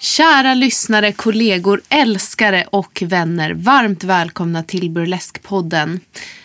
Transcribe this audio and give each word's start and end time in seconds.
Kära 0.00 0.54
lyssnare, 0.54 1.12
kollegor, 1.12 1.80
älskare 1.88 2.64
och 2.70 3.02
vänner. 3.06 3.52
Varmt 3.54 4.04
välkomna 4.04 4.62
till 4.62 4.90
Burleskpodden. 4.90 6.00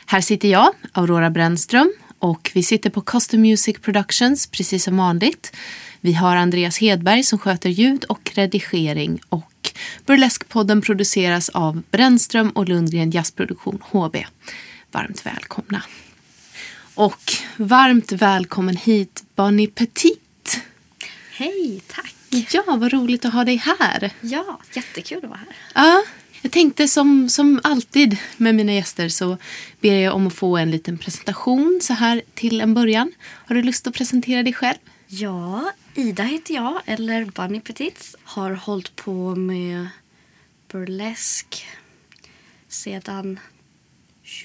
Här 0.06 0.22
sitter 0.22 0.48
jag, 0.48 0.74
Aurora 0.92 1.30
Brännström, 1.30 1.94
och 2.20 2.52
vi 2.54 2.64
sitter 2.64 2.90
på 2.90 3.02
Custom 3.02 3.42
Music 3.42 3.78
Productions, 3.82 4.48
precis 4.48 4.84
som 4.84 4.98
vanligt. 4.98 5.56
Vi 6.02 6.14
har 6.14 6.36
Andreas 6.36 6.78
Hedberg 6.78 7.24
som 7.24 7.40
sköter 7.40 7.70
ljud 7.70 8.04
och 8.04 8.32
redigering 8.34 9.20
och 9.30 9.72
Burleskpodden 10.06 10.82
produceras 10.82 11.50
av 11.50 11.82
Brännström 11.92 12.50
och 12.50 12.70
Lundgren 12.70 13.12
Jazzproduktion 13.12 13.84
HB. 13.92 14.16
Varmt 14.92 15.26
välkomna. 15.26 15.82
Och 16.96 17.34
varmt 17.58 18.12
välkommen 18.12 18.78
hit 18.78 19.24
Bonnie 19.36 19.68
Petit. 19.68 20.60
Hej, 21.32 21.82
tack. 21.88 22.16
Ja, 22.52 22.64
vad 22.68 22.94
roligt 22.94 23.26
att 23.26 23.34
ha 23.34 23.44
dig 23.44 23.56
här. 23.56 24.12
Ja, 24.22 24.60
jättekul 24.74 25.18
att 25.18 25.30
vara 25.30 25.40
här. 25.40 25.56
Ja, 25.74 26.04
jag 26.42 26.52
tänkte 26.52 26.88
som, 26.88 27.30
som 27.30 27.62
alltid 27.64 28.18
med 28.38 28.56
mina 28.56 28.74
gäster 28.74 29.10
så 29.10 29.38
ber 29.82 29.94
jag 29.94 30.16
om 30.16 30.28
att 30.28 30.34
få 30.34 30.58
en 30.58 30.72
liten 30.72 30.98
presentation 30.98 31.80
så 31.82 31.94
här 31.94 32.22
till 32.34 32.62
en 32.62 32.74
början. 32.74 33.12
Har 33.22 33.56
du 33.56 33.64
lust 33.64 33.88
att 33.88 33.94
presentera 33.94 34.44
dig 34.44 34.54
själv? 34.54 34.78
Ja, 35.08 35.72
Ida 35.96 36.24
heter 36.24 36.54
jag, 36.54 36.82
eller 36.86 37.26
Bunny 37.26 37.60
Petits. 37.60 38.16
Har 38.24 38.52
hållit 38.52 38.96
på 38.96 39.36
med 39.36 39.88
burlesk 40.72 41.66
sedan 42.68 43.40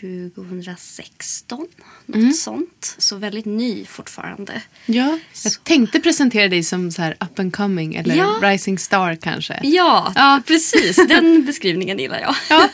2016. 0.00 1.66
Något 2.06 2.36
sånt. 2.36 2.94
Så 2.98 3.16
väldigt 3.16 3.44
ny 3.44 3.84
fortfarande. 3.84 4.62
Ja, 4.86 5.18
jag 5.44 5.64
tänkte 5.64 6.00
presentera 6.00 6.48
dig 6.48 6.62
som 6.62 6.92
så 6.92 7.02
här 7.02 7.16
up 7.20 7.38
and 7.38 7.56
coming 7.56 7.94
eller 7.94 8.14
Ja. 8.14 8.38
rising 8.42 8.78
star 8.78 9.14
kanske. 9.16 9.60
Ja, 9.62 10.12
Ja. 10.14 10.42
precis. 10.46 10.96
Den 11.08 11.44
beskrivningen 11.46 11.98
gillar 11.98 12.20
jag. 12.20 12.34
Ja, 12.50 12.68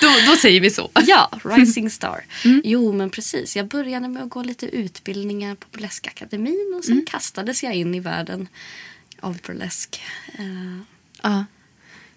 då, 0.00 0.08
då 0.30 0.36
säger 0.36 0.60
vi 0.60 0.70
så. 0.70 0.90
Ja, 1.06 1.30
Rising 1.44 1.90
Star. 2.00 2.24
Jo, 2.64 2.92
men 2.92 3.10
precis. 3.10 3.56
Jag 3.56 3.66
började 3.68 4.08
med 4.08 4.22
att 4.22 4.30
gå 4.30 4.42
lite 4.42 4.66
utbildningar 4.66 5.54
på 5.54 5.66
Burleskakademin 5.72 6.74
och 6.78 6.84
sen 6.84 7.04
kastades 7.06 7.62
jag 7.62 7.74
in 7.74 7.94
i 7.94 8.00
världen 8.00 8.48
av 9.20 9.38
burlesk. 9.46 10.02
Eh, 10.38 10.44
Ja. 11.22 11.44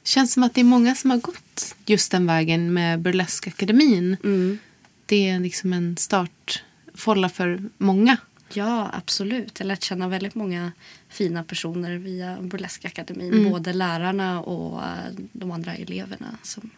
Känns 0.07 0.33
som 0.33 0.43
att 0.43 0.53
det 0.53 0.61
är 0.61 0.65
många 0.65 0.95
som 0.95 1.09
har 1.09 1.17
gått 1.17 1.75
just 1.85 2.11
den 2.11 2.25
vägen 2.25 2.73
med 2.73 2.99
Burleskakademin. 2.99 4.17
mm. 4.23 4.57
Det 5.05 5.29
är 5.29 5.39
liksom 5.39 5.73
en 5.73 5.97
startfålla 5.97 7.29
för 7.29 7.69
många. 7.77 8.17
Ja, 8.53 8.89
absolut. 8.93 9.59
Jag 9.59 9.67
lärt 9.67 9.83
känna 9.83 10.07
väldigt 10.07 10.35
många 10.35 10.71
fina 11.09 11.43
personer 11.43 11.97
via 11.97 12.37
Burleskakademin. 12.41 13.49
Både 13.49 13.73
lärarna 13.73 14.41
och 14.41 14.83
eh, 14.83 15.13
de 15.31 15.51
andra 15.51 15.75
eleverna 15.75 16.37
som 16.43 16.69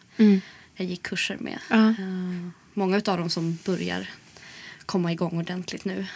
jag 0.76 0.86
gick 0.86 1.02
kurser 1.02 1.36
med. 1.40 1.58
Ja. 1.70 1.88
Eh, 1.88 2.48
många 2.74 2.96
av 2.96 3.18
dem 3.18 3.30
som 3.30 3.58
börjar 3.64 4.08
komma 4.86 5.12
igång 5.12 5.38
ordentligt 5.38 5.84
nu 5.84 6.06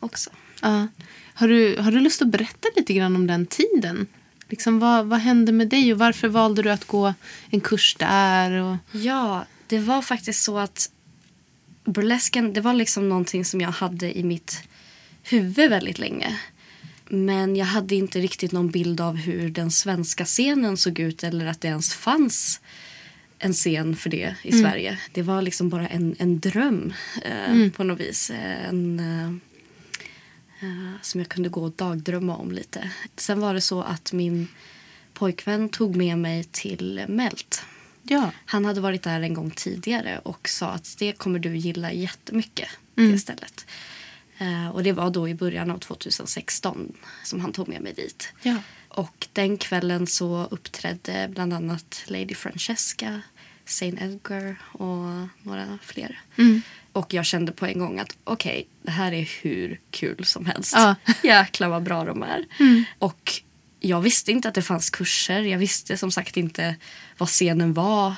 också. 0.00 0.30
Ja. 0.62 0.88
Har, 1.34 1.48
du, 1.48 1.76
har 1.76 1.90
du 1.92 2.00
lust 2.00 2.22
att 2.22 2.28
berätta 2.28 2.68
lite 2.76 2.94
grann 2.94 3.16
om 3.16 3.26
den 3.26 3.46
tiden? 3.46 4.06
Liksom, 4.48 4.78
vad, 4.78 5.06
vad 5.06 5.18
hände 5.18 5.52
med 5.52 5.68
dig 5.68 5.92
och 5.92 5.98
varför 5.98 6.28
valde 6.28 6.62
du 6.62 6.70
att 6.70 6.84
gå 6.84 7.14
en 7.50 7.60
kurs 7.60 7.96
där? 7.98 8.52
Och... 8.52 8.76
Ja, 8.92 9.46
det 9.66 9.78
var 9.78 10.02
faktiskt 10.02 10.42
så 10.42 10.58
att 10.58 10.90
burlesken 11.84 12.52
det 12.52 12.60
var 12.60 12.74
liksom 12.74 13.08
någonting 13.08 13.44
som 13.44 13.60
jag 13.60 13.70
hade 13.70 14.18
i 14.18 14.24
mitt 14.24 14.62
huvud 15.22 15.70
väldigt 15.70 15.98
länge. 15.98 16.40
Men 17.08 17.56
jag 17.56 17.66
hade 17.66 17.94
inte 17.94 18.20
riktigt 18.20 18.52
någon 18.52 18.70
bild 18.70 19.00
av 19.00 19.16
hur 19.16 19.48
den 19.50 19.70
svenska 19.70 20.24
scenen 20.24 20.76
såg 20.76 20.98
ut 20.98 21.24
eller 21.24 21.46
att 21.46 21.60
det 21.60 21.68
ens 21.68 21.94
fanns 21.94 22.60
en 23.38 23.52
scen 23.52 23.96
för 23.96 24.10
det 24.10 24.34
i 24.42 24.52
Sverige. 24.52 24.98
Det 25.12 25.22
var 25.22 25.42
liksom 25.42 25.68
bara 25.68 25.88
en, 25.88 26.16
en 26.18 26.40
dröm 26.40 26.92
eh, 27.24 27.70
på 27.70 27.84
något 27.84 28.00
vis. 28.00 28.30
En, 28.68 29.00
eh, 29.00 29.47
som 31.02 31.20
jag 31.20 31.28
kunde 31.28 31.48
gå 31.48 31.62
och 31.62 31.72
dagdrömma 31.72 32.36
om 32.36 32.52
lite. 32.52 32.90
Sen 33.16 33.40
var 33.40 33.54
det 33.54 33.60
så 33.60 33.82
att 33.82 34.12
min 34.12 34.48
pojkvän 35.14 35.68
tog 35.68 35.96
med 35.96 36.18
mig 36.18 36.44
till 36.44 37.04
Melt. 37.08 37.62
Ja. 38.02 38.30
Han 38.46 38.64
hade 38.64 38.80
varit 38.80 39.02
där 39.02 39.20
en 39.20 39.34
gång 39.34 39.50
tidigare 39.50 40.18
och 40.18 40.48
sa 40.48 40.66
att 40.66 40.96
det 40.98 41.12
kommer 41.12 41.38
du 41.38 41.56
gilla 41.56 41.92
jättemycket. 41.92 42.68
Det 42.94 43.18
stället. 43.18 43.66
Eh, 44.38 44.68
och 44.68 44.82
det 44.82 44.92
var 44.92 45.10
då 45.10 45.28
i 45.28 45.34
början 45.34 45.70
av 45.70 45.78
2016 45.78 46.92
som 47.24 47.40
han 47.40 47.52
tog 47.52 47.68
med 47.68 47.82
mig 47.82 47.92
dit. 47.92 48.32
Ja. 48.42 48.56
Och 48.88 49.28
den 49.32 49.58
kvällen 49.58 50.06
så 50.06 50.48
uppträdde 50.50 51.28
bland 51.32 51.52
annat 51.52 52.04
Lady 52.06 52.34
Francesca, 52.34 53.22
Saint 53.68 54.00
Edgar 54.02 54.56
och 54.72 55.28
några 55.42 55.78
fler. 55.82 56.20
Och 56.92 57.14
jag 57.14 57.26
kände 57.26 57.52
på 57.52 57.66
en 57.66 57.78
gång 57.78 57.98
att 57.98 58.16
okej, 58.24 58.66
det 58.82 58.90
här 58.90 59.12
är 59.12 59.28
hur 59.42 59.80
kul 59.90 60.24
som 60.24 60.46
helst. 60.46 60.72
Ja. 60.76 60.94
Jäklar 61.22 61.68
vad 61.68 61.82
bra 61.82 62.04
de 62.04 62.22
är. 62.22 62.44
Och 62.98 63.32
jag 63.80 64.00
visste 64.00 64.32
inte 64.32 64.48
att 64.48 64.54
det 64.54 64.62
fanns 64.62 64.90
kurser. 64.90 65.40
Jag 65.42 65.58
visste 65.58 65.96
som 65.96 66.10
sagt 66.10 66.36
inte 66.36 66.76
vad 67.18 67.28
scenen 67.28 67.72
var 67.72 68.14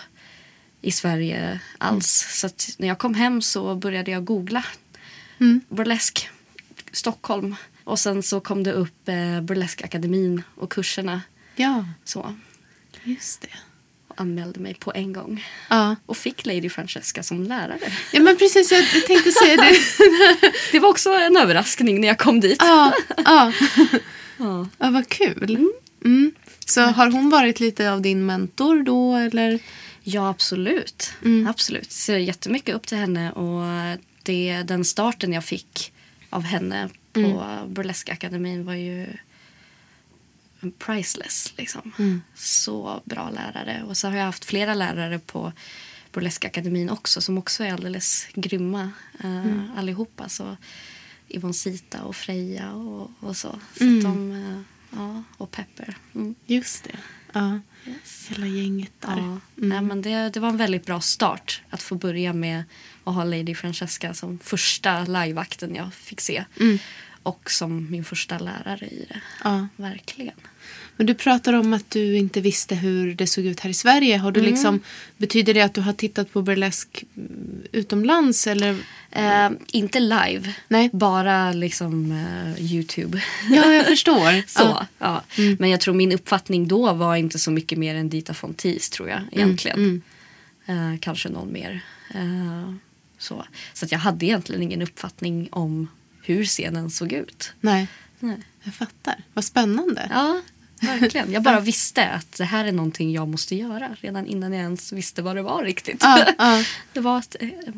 i 0.81 0.93
Sverige 0.93 1.61
alls. 1.79 2.27
Så 2.41 2.47
att 2.47 2.69
när 2.79 2.89
jag 2.89 2.99
kom 2.99 3.15
hem 3.15 3.43
så 3.43 3.75
började 3.75 4.11
jag 4.11 4.25
googla 4.25 4.65
burlesk 5.69 6.29
Stockholm. 6.93 7.57
Och 7.85 7.99
sen 7.99 8.23
så 8.23 8.41
kom 8.41 8.63
det 8.63 8.73
upp 8.73 9.09
eh, 9.09 9.41
Burleskakademin 9.41 10.43
och 10.55 10.73
kurserna. 10.73 11.23
ja, 11.57 11.85
Så 12.05 12.35
just 13.05 13.41
det. 13.41 13.49
Och 14.11 14.21
anmälde 14.21 14.61
mig 14.61 14.75
på 14.75 14.93
en 14.95 15.13
gång. 15.13 15.45
Ja. 15.69 15.97
Och 16.07 16.17
fick 16.17 16.47
Lady 16.47 16.69
Francesca 16.69 17.23
som 17.23 17.43
lärare. 17.43 17.93
ja, 18.13 18.21
men 18.21 18.37
precis. 18.37 18.73
Jag 18.73 19.07
tänkte 19.07 19.33
säga 19.33 19.57
det. 19.57 19.77
Det 20.73 20.79
var 20.79 20.89
också 20.89 21.11
en 21.11 21.37
överraskning 21.37 22.01
när 22.01 22.09
jag 22.09 22.19
kom 22.19 22.41
dit. 22.41 22.57
Ja, 22.61 22.93
ja. 23.25 23.53
Ja. 24.37 24.69
ja 24.79 24.91
vad 24.91 25.09
kul. 25.09 25.69
Mm. 26.05 26.33
Så 26.67 26.81
har 26.81 27.11
hon 27.11 27.31
varit 27.31 27.61
lite 27.61 27.93
av 27.93 28.03
din 28.03 28.27
mentor 28.27 28.83
då? 28.83 29.17
Eller? 29.17 29.59
Ja, 30.03 30.29
absolut. 30.29 31.13
absolut. 31.49 31.93
Ser 31.93 32.19
jättemycket 32.19 32.75
upp 32.75 32.87
till 32.87 32.99
henne. 32.99 33.33
Och 33.33 33.99
det, 34.23 34.63
den 34.65 34.85
starten 34.85 35.33
jag 35.33 35.45
fick 35.45 35.93
av 36.31 36.43
henne 36.43 36.89
på 37.13 37.45
Burleskakademin 37.67 38.65
var 38.65 38.75
ju 38.75 39.07
priceless. 40.79 41.53
Liksom. 41.57 41.93
Så 42.35 43.03
bra 43.05 43.31
lärare. 43.31 43.83
Och 43.83 43.97
så 43.97 44.09
har 44.09 44.17
jag 44.17 44.25
haft 44.25 44.45
flera 44.45 44.75
lärare 44.75 45.19
på 45.19 45.53
Burleskakademin 46.13 46.91
också 46.91 47.21
som 47.21 47.39
också 47.39 47.65
är 47.65 47.73
alldeles 47.73 48.29
grymma 48.35 48.91
uh, 49.25 49.79
allihopa. 49.79 50.29
Så 50.29 50.57
Yvonne 51.29 51.55
Sita 51.55 52.03
och 52.03 52.17
Freja 52.17 52.73
och, 52.73 53.11
och 53.21 53.37
så. 53.37 53.59
så 53.79 53.85
att 53.85 54.03
de, 54.03 54.33
eh, 54.33 54.61
ja, 54.99 55.23
och 55.37 55.51
Pepper. 55.51 55.97
Mm. 56.15 56.35
Just 56.47 56.85
det. 56.85 56.97
Ja. 57.33 57.61
Hela 58.29 58.47
gänget 58.47 58.93
där. 58.99 59.17
Ja, 59.17 59.39
nej, 59.55 59.81
men 59.83 60.03
det, 60.03 60.31
det 60.31 60.41
var 60.41 60.49
en 60.49 60.57
väldigt 60.57 60.87
bra 60.87 61.01
start 61.01 61.63
att 61.71 61.83
få 61.83 61.95
börja 61.95 62.33
med 62.33 62.65
att 63.05 63.15
ha 63.15 63.25
Lady 63.25 63.55
Francesca 63.55 64.15
som 64.15 64.39
första 64.39 65.05
liveakten 65.05 65.75
jag 65.75 65.95
fick 65.95 66.21
se. 66.21 66.45
Och 67.23 67.51
som 67.51 67.91
min 67.91 68.05
första 68.05 68.39
lärare 68.39 68.87
i 68.87 69.07
det. 69.09 69.21
Ja. 69.45 69.69
Verkligen. 69.77 70.35
Men 70.97 71.07
du 71.07 71.15
pratar 71.15 71.53
om 71.53 71.73
att 71.73 71.91
du 71.91 72.17
inte 72.17 72.41
visste 72.41 72.75
hur 72.75 73.15
det 73.15 73.27
såg 73.27 73.45
ut 73.45 73.61
här 73.61 73.71
i 73.71 73.75
Sverige. 73.75 74.17
Har 74.17 74.33
du 74.33 74.41
liksom, 74.41 74.81
betyder 75.17 75.55
det 75.55 75.61
att 75.61 75.75
du 75.75 75.81
har 75.81 75.93
tittat 75.93 76.33
på 76.33 76.43
burlesk 76.43 77.05
mm, 77.17 77.63
utomlands? 77.73 78.47
Eller? 78.47 78.77
Eh, 79.11 79.51
inte 79.73 80.01
live, 80.01 80.55
Nej. 80.69 80.91
bara 80.93 81.53
liksom 81.53 82.13
eh, 82.13 82.73
Youtube. 82.73 83.23
Ja, 83.51 83.73
jag 83.73 83.87
förstår. 83.95 84.49
Så, 84.49 84.63
Ja. 84.63 84.87
ja. 84.99 85.23
Men 85.59 85.71
jag 85.71 85.81
tror 85.81 85.95
min 85.95 86.13
uppfattning 86.13 86.69
då 86.69 86.93
var 86.93 87.17
inte 87.17 87.39
så 87.39 87.51
mycket 87.51 87.79
mer 87.79 87.95
än 87.95 88.09
Dita 88.09 88.35
von 88.41 88.55
Teese 88.55 88.91
tror 88.93 89.09
jag 89.09 89.21
egentligen. 89.33 90.03
Eh, 90.67 90.99
kanske 91.01 91.29
någon 91.29 91.53
mer. 91.53 91.81
Eh, 92.15 92.75
så 93.19 93.45
så 93.73 93.85
att 93.85 93.93
jag 93.93 93.99
hade 93.99 94.27
egentligen 94.27 94.63
ingen 94.63 94.83
uppfattning 94.83 95.49
om 95.53 95.89
hur 96.35 96.45
scenen 96.45 96.91
såg 96.91 97.13
ut. 97.13 97.53
Nej, 97.61 97.89
Nej. 98.19 98.37
jag 98.63 98.75
fattar. 98.75 99.15
Vad 99.35 99.45
spännande. 99.45 100.09
Ja, 100.11 100.41
verkligen. 100.81 101.33
Jag 101.33 101.43
bara 101.43 101.61
visste 101.71 102.09
att 102.09 102.33
det 102.33 102.45
här 102.45 102.65
är 102.65 102.73
någonting 102.73 103.13
jag 103.13 103.29
måste 103.29 103.57
göra 103.57 103.97
redan 104.01 104.27
innan 104.27 104.53
jag 104.53 104.63
ens 104.63 104.93
visste 104.93 105.23
vad 105.23 105.37
det 105.37 105.43
var 105.43 105.63
riktigt. 105.65 105.97
Ja, 106.03 106.27
ja. 106.39 106.65
Det 106.93 107.01
var 107.01 107.19
ett, 107.19 107.37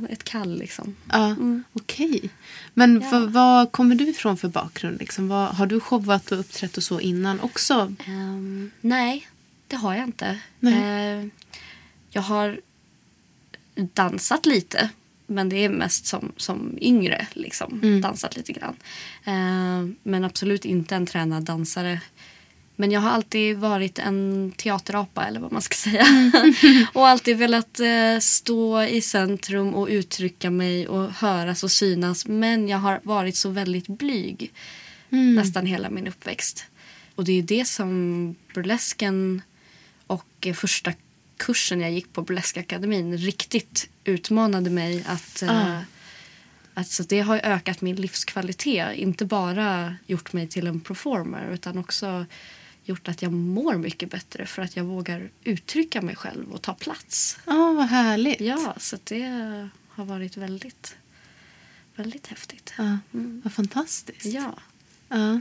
ett 0.08 0.24
kall 0.24 0.58
liksom. 0.58 0.96
Ja, 1.10 1.36
Okej. 1.72 2.30
Men 2.74 3.00
Ja. 3.02 3.08
vad, 3.10 3.30
vad 3.32 3.72
kommer 3.72 3.94
du 3.94 4.08
ifrån 4.08 4.36
för 4.36 4.48
bakgrund? 4.48 4.98
Liksom? 5.00 5.28
Vad, 5.28 5.48
har 5.48 5.66
du 5.66 5.80
showat 5.80 6.32
och 6.32 6.38
uppträtt 6.40 6.76
och 6.76 6.82
så 6.82 7.00
innan 7.00 7.40
också? 7.40 7.94
Ehm, 8.06 8.70
nej, 8.80 9.28
det 9.66 9.76
har 9.76 9.94
jag 9.94 10.04
inte. 10.04 10.38
Nej. 10.60 10.74
Ehm, 10.82 11.30
jag 12.10 12.22
har 12.22 12.60
dansat 13.74 14.46
lite. 14.46 14.90
Men 15.34 15.48
det 15.48 15.56
är 15.56 15.68
mest 15.68 16.06
som, 16.06 16.32
som 16.36 16.78
yngre. 16.80 17.26
Liksom. 17.32 17.80
Mm. 17.82 18.00
Dansat 18.00 18.36
lite 18.36 18.52
grann. 18.52 18.76
Ehm, 19.24 19.96
men 20.02 20.24
absolut 20.24 20.64
inte 20.64 20.94
en 20.94 21.06
tränad 21.06 21.42
dansare. 21.42 22.00
Men 22.76 22.90
jag 22.90 23.00
har 23.00 23.10
alltid 23.10 23.56
varit 23.56 23.98
en 23.98 24.52
teaterapa 24.56 25.24
eller 25.26 25.40
vad 25.40 25.52
man 25.52 25.62
ska 25.62 25.74
säga. 25.74 26.06
och 26.92 27.08
alltid 27.08 27.36
velat 27.36 27.80
eh, 27.80 28.18
stå 28.20 28.82
i 28.82 29.00
centrum 29.00 29.74
och 29.74 29.88
uttrycka 29.88 30.50
mig 30.50 30.88
och 30.88 31.12
höras 31.12 31.64
och 31.64 31.70
synas. 31.70 32.26
Men 32.26 32.68
jag 32.68 32.78
har 32.78 33.00
varit 33.02 33.36
så 33.36 33.50
väldigt 33.50 33.86
blyg 33.86 34.52
nästan 35.08 35.66
hela 35.66 35.90
min 35.90 36.06
uppväxt. 36.08 36.64
Och 37.14 37.24
det 37.24 37.32
är 37.32 37.42
det 37.42 37.64
som 37.64 38.34
burlesken 38.54 39.42
och 40.06 40.46
eh, 40.46 40.54
första 40.54 40.92
kursen 41.42 41.80
jag 41.80 41.92
gick 41.92 42.12
på 42.12 42.22
Burleskakademin 42.22 43.16
riktigt 43.16 43.88
utmanade 44.04 44.70
mig 44.70 45.04
att 45.08 45.42
eh, 45.42 45.50
Ah. 45.50 45.80
Alltså 46.74 47.02
det 47.02 47.20
har 47.20 47.36
ökat 47.38 47.80
min 47.80 47.96
livskvalitet. 47.96 48.96
Inte 48.96 49.24
bara 49.24 49.96
gjort 50.06 50.32
mig 50.32 50.48
till 50.48 50.66
en 50.66 50.80
performer 50.80 51.50
utan 51.52 51.78
också 51.78 52.26
gjort 52.84 53.08
att 53.08 53.22
jag 53.22 53.32
mår 53.32 53.74
mycket 53.74 54.10
bättre 54.10 54.46
för 54.46 54.62
att 54.62 54.76
jag 54.76 54.84
vågar 54.84 55.30
uttrycka 55.44 56.02
mig 56.02 56.16
själv 56.16 56.52
och 56.52 56.62
ta 56.62 56.74
plats. 56.74 57.38
Ja, 57.46 57.72
vad 57.72 57.86
härligt. 57.86 58.40
Ja, 58.40 58.74
så 58.78 58.98
det 59.04 59.68
har 59.88 60.04
varit 60.04 60.36
väldigt, 60.36 60.96
väldigt 61.96 62.26
häftigt. 62.26 62.74
Ja, 62.78 62.98
vad 63.42 63.52
fantastiskt. 63.52 64.24
Ja. 64.24 64.54
Ja. 65.08 65.40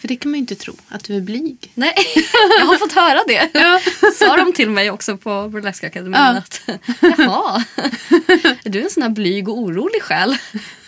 För 0.00 0.08
det 0.08 0.16
kan 0.16 0.30
man 0.30 0.38
ju 0.38 0.40
inte 0.40 0.54
tro, 0.54 0.74
att 0.88 1.04
du 1.04 1.16
är 1.16 1.20
blyg. 1.20 1.72
Nej, 1.74 1.94
jag 2.58 2.66
har 2.66 2.76
fått 2.76 2.92
höra 2.92 3.20
det. 3.26 3.50
Ja. 3.54 3.80
Sa 4.18 4.36
de 4.36 4.52
till 4.52 4.70
mig 4.70 4.90
också 4.90 5.16
på 5.16 5.48
Burleskakademin 5.48 6.20
Ja. 6.20 6.28
att 6.38 6.62
jaha, 7.00 7.64
är 8.64 8.68
du 8.70 8.82
en 8.82 8.90
sån 8.90 9.02
här 9.02 9.10
blyg 9.10 9.48
och 9.48 9.58
orolig 9.58 10.02
själ? 10.02 10.36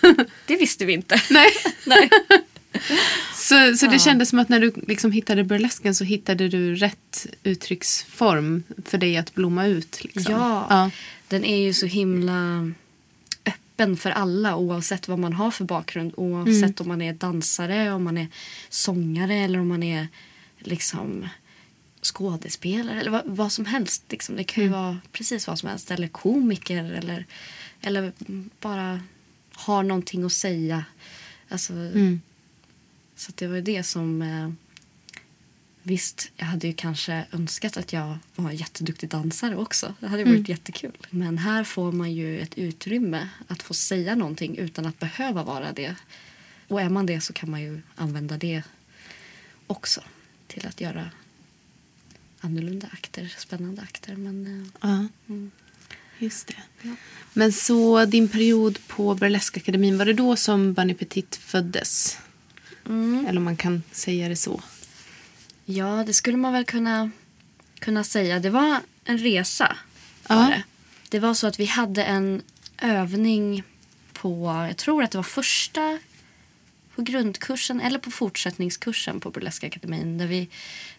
Det 0.46 0.56
visste 0.56 0.84
vi 0.84 0.92
inte. 0.92 1.20
Nej. 1.30 1.48
Nej. 1.84 2.10
Så, 3.34 3.76
så 3.76 3.86
det 3.86 3.98
kändes 3.98 4.28
som 4.28 4.38
att 4.38 4.48
när 4.48 4.60
du 4.60 4.72
liksom 4.86 5.12
hittade 5.12 5.44
burlesken 5.44 5.94
så 5.94 6.04
hittade 6.04 6.48
du 6.48 6.74
rätt 6.74 7.26
uttrycksform 7.42 8.62
för 8.86 8.98
dig 8.98 9.16
att 9.16 9.34
blomma 9.34 9.66
ut. 9.66 10.04
Liksom. 10.04 10.34
Ja, 10.34 10.66
ja. 10.70 10.90
den 11.28 11.44
är 11.44 11.56
ju 11.56 11.72
så 11.72 11.86
himla 11.86 12.72
öppen 13.72 13.96
för 13.96 14.10
alla 14.10 14.56
oavsett 14.56 15.08
vad 15.08 15.18
man 15.18 15.32
har 15.32 15.50
för 15.50 15.64
bakgrund. 15.64 16.12
Oavsett 16.16 16.80
om 16.80 16.88
man 16.88 17.02
är 17.02 17.12
dansare, 17.12 17.92
om 17.92 18.04
man 18.04 18.18
är 18.18 18.28
sångare 18.68 19.34
eller 19.34 19.58
om 19.58 19.68
man 19.68 19.82
är 19.82 20.08
liksom 20.58 21.28
skådespelare 22.02 23.00
eller 23.00 23.10
vad, 23.10 23.22
vad 23.24 23.52
som 23.52 23.66
helst. 23.66 24.04
Liksom. 24.08 24.36
Det 24.36 24.44
kan 24.44 24.64
ju 24.64 24.70
vara 24.70 24.98
precis 25.12 25.46
vad 25.46 25.58
som 25.58 25.68
helst. 25.68 25.90
Eller 25.90 26.08
komiker 26.08 26.84
eller, 26.84 27.26
eller 27.80 28.12
bara 28.60 29.00
har 29.52 29.82
någonting 29.82 30.24
att 30.24 30.32
säga. 30.32 30.84
Alltså, 31.48 31.72
Så 33.16 33.30
att 33.30 33.36
det 33.36 33.46
var 33.46 33.56
ju 33.56 33.62
det 33.62 33.82
som... 33.82 34.22
Visst, 35.82 36.30
jag 36.36 36.46
hade 36.46 36.66
ju 36.66 36.72
kanske 36.72 37.24
önskat 37.32 37.76
att 37.76 37.92
jag 37.92 38.18
var 38.36 38.50
en 38.50 38.56
jätteduktig 38.56 39.08
dansare 39.08 39.56
också. 39.56 39.94
Det 40.00 40.06
hade 40.06 40.22
ju 40.22 40.28
varit 40.36 40.48
jättekul. 40.48 40.96
Men 41.10 41.38
här 41.38 41.64
får 41.64 41.92
man 41.92 42.12
ju 42.12 42.40
ett 42.40 42.58
utrymme 42.58 43.28
att 43.48 43.62
få 43.62 43.74
säga 43.74 44.14
någonting 44.14 44.56
utan 44.58 44.86
att 44.86 44.98
behöva 44.98 45.42
vara 45.42 45.72
det. 45.72 45.94
Och 46.68 46.80
är 46.80 46.88
man 46.88 47.06
det 47.06 47.20
så 47.20 47.32
kan 47.32 47.50
man 47.50 47.62
ju 47.62 47.80
använda 47.94 48.36
det 48.36 48.62
också 49.66 50.00
till 50.46 50.66
att 50.66 50.80
göra 50.80 51.10
annorlunda 52.40 52.88
akter, 52.92 53.34
spännande 53.38 53.82
akter. 53.82 54.16
Men 54.16 54.46
eh, 54.46 54.68
Ja, 54.80 55.08
just 56.18 56.46
det. 56.46 56.88
Men 57.32 57.52
så 57.52 58.04
din 58.04 58.28
period 58.28 58.78
på 58.86 59.14
Burleskakademin, 59.14 59.98
var 59.98 60.04
det 60.04 60.12
då 60.12 60.36
som 60.36 60.72
Bunny 60.72 60.94
Petit 60.94 61.36
föddes? 61.36 62.18
Eller 63.28 63.36
om 63.36 63.44
man 63.44 63.56
kan 63.56 63.82
säga 63.92 64.28
det 64.28 64.36
så. 64.36 64.62
Ja, 65.64 66.04
det 66.06 66.14
skulle 66.14 66.36
man 66.36 66.52
väl 66.52 66.64
kunna, 66.64 67.10
kunna 67.78 68.04
säga. 68.04 68.38
Det 68.38 68.50
var 68.50 68.80
en 69.04 69.18
resa. 69.18 69.76
Ja. 70.28 70.34
Var 70.34 70.50
det. 70.50 70.62
det 71.08 71.18
var 71.18 71.34
så 71.34 71.46
att 71.46 71.60
vi 71.60 71.64
hade 71.64 72.04
en 72.04 72.42
övning 72.78 73.62
på, 74.12 74.64
jag 74.68 74.76
tror 74.76 75.02
att 75.02 75.10
det 75.10 75.18
var 75.18 75.22
första 75.22 75.98
på 76.94 77.02
grundkursen 77.02 77.80
eller 77.80 77.98
på 77.98 78.10
fortsättningskursen 78.10 79.20
på 79.20 79.30
Burleskakademin 79.30 80.18
där 80.18 80.26
vi 80.26 80.48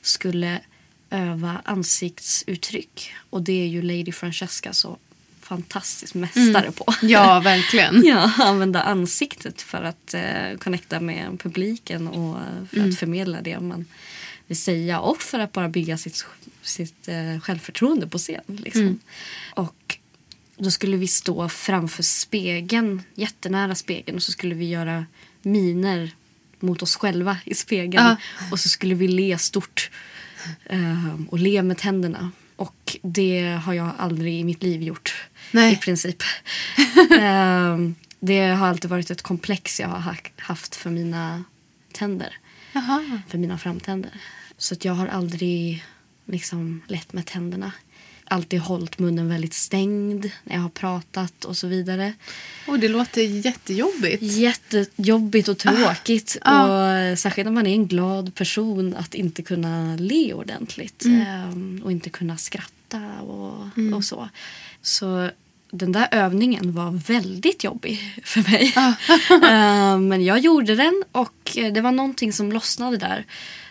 skulle 0.01 0.61
öva 1.09 1.61
ansiktsuttryck. 1.65 3.13
Och 3.29 3.41
det 3.41 3.63
är 3.63 3.67
ju 3.67 3.81
Lady 3.81 4.11
Francesca 4.11 4.73
så 4.73 4.97
fantastisk 5.41 6.13
mästare 6.13 6.71
på. 6.71 6.93
Ja, 7.01 7.39
verkligen. 7.43 8.05
Ja, 8.05 8.31
använda 8.37 8.81
ansiktet 8.81 9.61
för 9.61 9.83
att 9.83 10.13
eh, 10.13 10.57
connecta 10.57 10.99
med 10.99 11.39
publiken 11.39 12.07
och 12.07 12.37
för 12.71 12.89
att 12.89 12.99
förmedla 12.99 13.41
det 13.41 13.59
man 13.59 13.85
säga 14.49 14.99
och 14.99 15.21
för 15.21 15.39
att 15.39 15.51
bara 15.51 15.69
bygga 15.69 15.97
sitt, 15.97 16.25
sitt 16.61 17.07
eh, 17.07 17.39
självförtroende 17.39 18.07
på 18.07 18.17
scen. 18.17 18.43
Liksom. 18.47 18.99
Och 19.55 19.97
då 20.57 20.71
skulle 20.71 20.97
vi 20.97 21.07
stå 21.07 21.49
framför 21.49 22.03
spegeln, 22.03 23.01
jättenära 23.15 23.75
spegeln 23.75 24.15
och 24.15 24.23
så 24.23 24.31
skulle 24.31 24.55
vi 24.55 24.69
göra 24.69 25.05
miner 25.41 26.11
mot 26.59 26.81
oss 26.81 26.95
själva 26.95 27.37
i 27.45 27.53
spegeln. 27.55 28.05
Ja. 28.05 28.17
Och 28.51 28.59
så 28.59 28.69
skulle 28.69 28.95
vi 28.95 29.07
le 29.07 29.37
stort 29.37 29.89
eh, 30.65 31.19
och 31.29 31.39
le 31.39 31.63
med 31.63 31.77
tänderna. 31.77 32.31
Och 32.55 32.97
det 33.01 33.59
har 33.63 33.73
jag 33.73 33.91
aldrig 33.97 34.39
i 34.39 34.43
mitt 34.43 34.63
liv 34.63 34.81
gjort 34.81 35.27
Nej. 35.51 35.73
i 35.73 35.75
princip. 35.75 36.23
Ehm, 37.19 37.95
det 38.19 38.41
har 38.41 38.67
alltid 38.67 38.89
varit 38.89 39.11
ett 39.11 39.21
komplex 39.21 39.79
jag 39.79 39.87
har 39.87 39.99
ha- 39.99 40.15
haft 40.37 40.75
för 40.75 40.89
mina 40.89 41.43
tänder. 41.91 42.37
Jaha. 42.73 43.21
För 43.27 43.37
mina 43.37 43.57
framtänder. 43.57 44.11
Så 44.57 44.73
att 44.73 44.85
jag 44.85 44.93
har 44.93 45.07
aldrig 45.07 45.85
liksom 46.25 46.81
lett 46.87 47.13
med 47.13 47.25
tänderna. 47.25 47.71
Alltid 48.25 48.59
hållit 48.59 48.99
munnen 48.99 49.29
väldigt 49.29 49.53
stängd 49.53 50.31
när 50.43 50.55
jag 50.55 50.61
har 50.61 50.69
pratat 50.69 51.45
och 51.45 51.57
så 51.57 51.67
vidare. 51.67 52.13
Oh, 52.67 52.77
det 52.77 52.87
låter 52.87 53.21
jättejobbigt. 53.21 54.23
Jättejobbigt 54.23 55.47
och 55.47 55.57
tråkigt. 55.57 56.37
Ah. 56.41 56.63
Och 57.11 57.19
särskilt 57.19 57.45
när 57.45 57.51
man 57.51 57.67
är 57.67 57.73
en 57.73 57.87
glad 57.87 58.35
person 58.35 58.95
att 58.95 59.15
inte 59.15 59.41
kunna 59.41 59.95
le 59.95 60.33
ordentligt. 60.33 61.05
Ehm, 61.05 61.81
och 61.83 61.91
inte 61.91 62.09
kunna 62.09 62.37
skratta 62.37 63.21
och, 63.21 63.69
och 63.95 64.03
så. 64.03 64.29
Så 64.81 65.29
den 65.73 65.91
där 65.91 66.07
övningen 66.11 66.71
var 66.71 66.91
väldigt 66.91 67.63
jobbig 67.63 68.21
för 68.23 68.51
mig. 68.51 68.73
Ehm, 69.49 70.07
men 70.07 70.23
jag 70.23 70.39
gjorde 70.39 70.75
den 70.75 71.03
och 71.11 71.51
det 71.53 71.81
var 71.81 71.91
någonting 71.91 72.33
som 72.33 72.51
lossnade 72.51 72.97
där. 72.97 73.25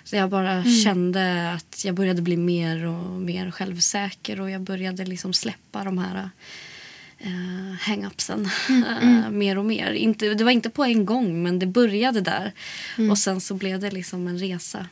Så 0.05 0.17
jag 0.17 0.31
bara 0.31 0.65
kände 0.85 1.53
att 1.53 1.85
jag 1.85 1.95
började 1.95 2.23
bli 2.23 2.37
mer 2.37 2.87
och 2.87 3.13
mer 3.13 3.51
självsäker 3.51 4.41
och 4.41 4.51
jag 4.51 4.61
började 4.61 5.05
liksom 5.05 5.33
släppa 5.33 5.85
de 5.85 5.99
här 5.99 6.31
uh, 7.27 7.75
hang-upsen 7.81 8.49
eh, 8.69 9.31
mer 9.31 9.59
och 9.59 9.65
mer. 9.65 9.93
Inte, 9.93 10.35
det 10.35 10.45
var 10.45 10.51
inte 10.51 10.71
på 10.71 10.85
en 10.85 11.07
gång 11.07 11.43
men 11.43 11.59
det 11.59 11.67
började 11.67 12.21
där. 12.21 12.53
Och 13.11 13.19
sen 13.19 13.41
så 13.41 13.55
blev 13.55 13.81
det 13.81 13.91
liksom 13.91 14.29
en 14.29 14.39
resa. 14.39 14.87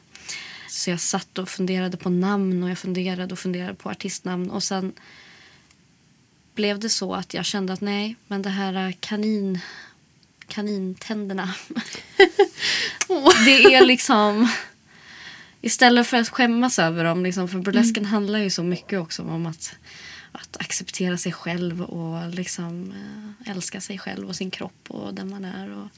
Så 0.69 0.91
jag 0.91 1.01
satt 1.01 1.39
och 1.39 1.49
funderade 1.49 1.97
på 1.97 2.11
namn 2.11 2.63
och 2.63 2.71
jag 2.71 2.79
funderade 2.79 3.33
och 3.33 3.39
funderade 3.39 3.75
på 3.75 3.91
artistnamn. 3.91 4.51
Och 4.51 4.63
sen 4.63 4.93
blev 6.55 6.79
det 6.79 6.89
så 6.91 7.15
att 7.15 7.35
jag 7.35 7.45
kände 7.45 7.73
att 7.73 7.81
nej, 7.81 8.17
men 8.27 8.43
det 8.43 8.51
här 8.51 8.93
kanin, 9.01 9.59
kanintänderna. 10.49 11.55
det 13.45 13.75
är 13.75 13.87
liksom... 13.87 14.49
Istället 15.63 16.07
för 16.07 16.17
att 16.17 16.29
skämmas 16.29 16.79
över 16.79 17.05
dem. 17.05 17.23
Liksom, 17.23 17.49
för 17.49 17.59
burlesken 17.59 18.03
Mm. 18.03 18.13
handlar 18.13 18.39
ju 18.39 18.51
så 18.51 18.63
mycket 18.63 19.01
också 19.01 19.23
om 19.23 19.47
att, 19.47 19.77
att 20.33 20.57
acceptera 20.61 21.17
sig 21.19 21.33
själv 21.33 21.83
och 21.83 22.31
liksom, 22.35 22.93
eh, 22.93 23.51
älska 23.51 23.81
sig 23.81 23.99
själv 23.99 24.29
och 24.29 24.37
sin 24.37 24.51
kropp 24.51 24.85
och 24.89 25.15
den 25.15 25.31
man 25.31 25.45
är. 25.45 25.71
Och 25.79 25.89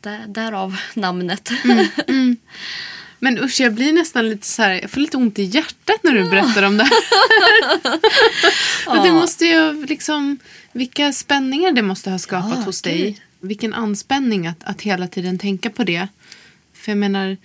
där, 0.00 0.24
därav 0.26 0.76
namnet. 0.94 1.50
Mm. 1.64 1.86
Men 3.24 3.38
usch, 3.38 3.60
jag 3.60 3.72
blir 3.74 3.92
nästan 3.92 4.28
lite 4.28 4.46
så 4.46 4.62
här, 4.62 4.80
jag 4.82 4.90
får 4.90 5.00
lite 5.00 5.16
ont 5.16 5.38
i 5.38 5.42
hjärtat 5.42 5.96
när 6.02 6.12
du 6.12 6.24
berättar 6.30 6.62
om 6.62 6.76
det 6.76 6.84
här. 6.84 6.92
Men 8.94 9.02
det 9.02 9.12
måste 9.12 9.44
ju 9.46 9.86
liksom, 9.86 10.38
vilka 10.72 11.12
spänningar 11.12 11.72
det 11.72 11.82
måste 11.82 12.10
ha 12.10 12.18
skapat 12.18 12.58
Ja, 12.58 12.64
hos 12.64 12.82
dig. 12.82 13.02
gud. 13.02 13.14
Vilken 13.40 13.74
anspänning 13.74 14.46
att, 14.46 14.64
att 14.64 14.82
hela 14.82 15.08
tiden 15.08 15.38
tänka 15.38 15.70
på 15.70 15.84
det. 15.84 16.08
För 16.74 16.92
jag 16.92 16.98
menar, 16.98 17.36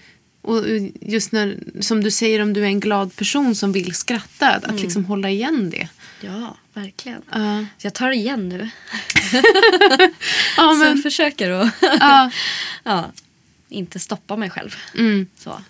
och 0.42 0.64
just 1.02 1.32
när, 1.32 1.58
som 1.80 2.04
du 2.04 2.12
säger 2.12 2.42
om 2.42 2.54
du 2.54 2.62
är 2.62 2.68
en 2.68 2.80
glad 2.80 3.16
person 3.16 3.56
som 3.56 3.72
vill 3.72 3.94
skratta, 3.94 4.50
att, 4.50 4.64
att 4.64 4.82
liksom 4.82 5.06
hålla 5.06 5.30
igen 5.30 5.70
det. 5.70 5.88
ja, 6.22 6.58
verkligen. 6.74 7.22
Ja. 7.32 7.66
Så 7.78 7.88
jag 7.88 7.94
tar 7.94 8.12
igen 8.12 8.50
nu. 8.50 8.70
Ja, 9.32 9.42
Så 10.58 10.62
jag 10.62 10.78
men, 10.80 10.98
försöker 10.98 11.52
att 11.52 11.70
ja, 11.82 12.32
ja, 12.84 13.12
inte 13.70 14.00
stoppa 14.00 14.36
mig 14.36 14.50
själv. 14.50 14.76
mm, 14.96 15.28
Så, 15.38 15.62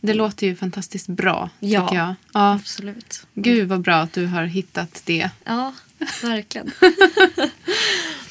det 0.00 0.14
låter 0.14 0.46
ju 0.46 0.56
fantastiskt 0.56 1.06
bra, 1.08 1.50
Ja. 1.60 1.88
tycker 1.88 1.96
jag. 2.02 2.14
Ja. 2.32 2.52
absolut. 2.54 3.26
Gud 3.34 3.68
vad 3.68 3.80
bra 3.80 3.94
att 3.96 4.12
du 4.12 4.26
har 4.26 4.44
hittat 4.44 5.02
det. 5.04 5.30
Ja, 5.44 5.74
verkligen. 6.22 6.70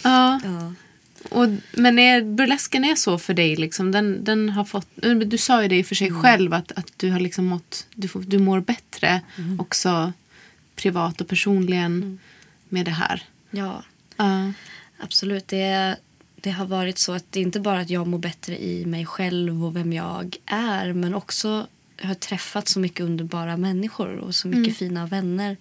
Ja. 0.04 0.40
Ja. 0.44 0.74
Och, 1.30 1.48
men 1.72 2.00
är, 2.00 2.22
burlesken 2.22 2.86
är 2.86 2.96
så 2.96 3.18
för 3.20 3.34
dig? 3.34 3.56
Liksom. 3.56 3.92
Den, 3.92 4.24
den 4.24 4.50
har 4.50 4.66
fått, 4.66 4.88
du 5.26 5.38
sa 5.38 5.62
ju 5.62 5.68
det 5.68 5.78
i 5.80 5.82
och 5.82 5.86
för 5.86 5.96
sig 5.96 6.12
själv 6.12 6.54
att, 6.54 6.72
att 6.72 6.92
du 6.98 7.12
har 7.12 7.20
liksom 7.20 7.46
mått, 7.46 7.88
du, 7.96 8.08
får- 8.08 8.22
du 8.22 8.40
mår 8.40 8.60
bättre 8.60 9.22
också 9.60 10.14
privat 10.76 11.22
och 11.22 11.28
personligen 11.28 12.20
med 12.70 12.86
det 12.86 12.92
här. 12.92 13.24
ja, 13.52 13.84
Ja. 14.18 14.52
absolut. 15.00 15.48
Det, 15.48 15.96
det 16.44 16.52
har 16.52 16.66
varit 16.66 16.98
så 16.98 17.12
att 17.14 17.26
det 17.30 17.40
inte 17.40 17.60
bara 17.60 17.80
att 17.80 17.90
jag 17.90 18.08
mår 18.08 18.20
bättre 18.20 18.64
i 18.64 18.86
mig 18.86 19.06
själv 19.06 19.66
och 19.66 19.76
vem 19.76 19.94
jag 19.94 20.38
är 20.46 20.94
men 20.94 21.14
också 21.14 21.68
jag 21.98 22.08
har 22.08 22.16
träffat 22.16 22.68
så 22.68 22.80
mycket 22.80 23.00
underbara 23.00 23.58
människor 23.58 24.18
och 24.18 24.36
så 24.36 24.48
mycket 24.48 24.78
fina 24.78 25.06
vänner. 25.06 25.58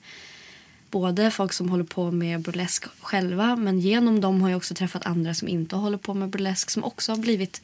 Både 0.91 1.31
folk 1.31 1.53
som 1.53 1.69
håller 1.69 1.85
på 1.85 2.11
med 2.11 2.41
burlesk 2.41 2.85
själva 3.01 3.57
men 3.57 3.81
genom 3.81 4.21
dem 4.21 4.43
har 4.43 4.51
jag 4.51 4.57
också 4.57 4.75
träffat 4.75 5.07
andra 5.07 5.35
som 5.35 5.49
inte 5.49 5.77
håller 5.77 5.99
på 5.99 6.15
med 6.15 6.29
burlesk 6.29 6.71
som 6.71 6.85
också 6.85 7.13
har 7.13 7.17
blivit 7.19 7.63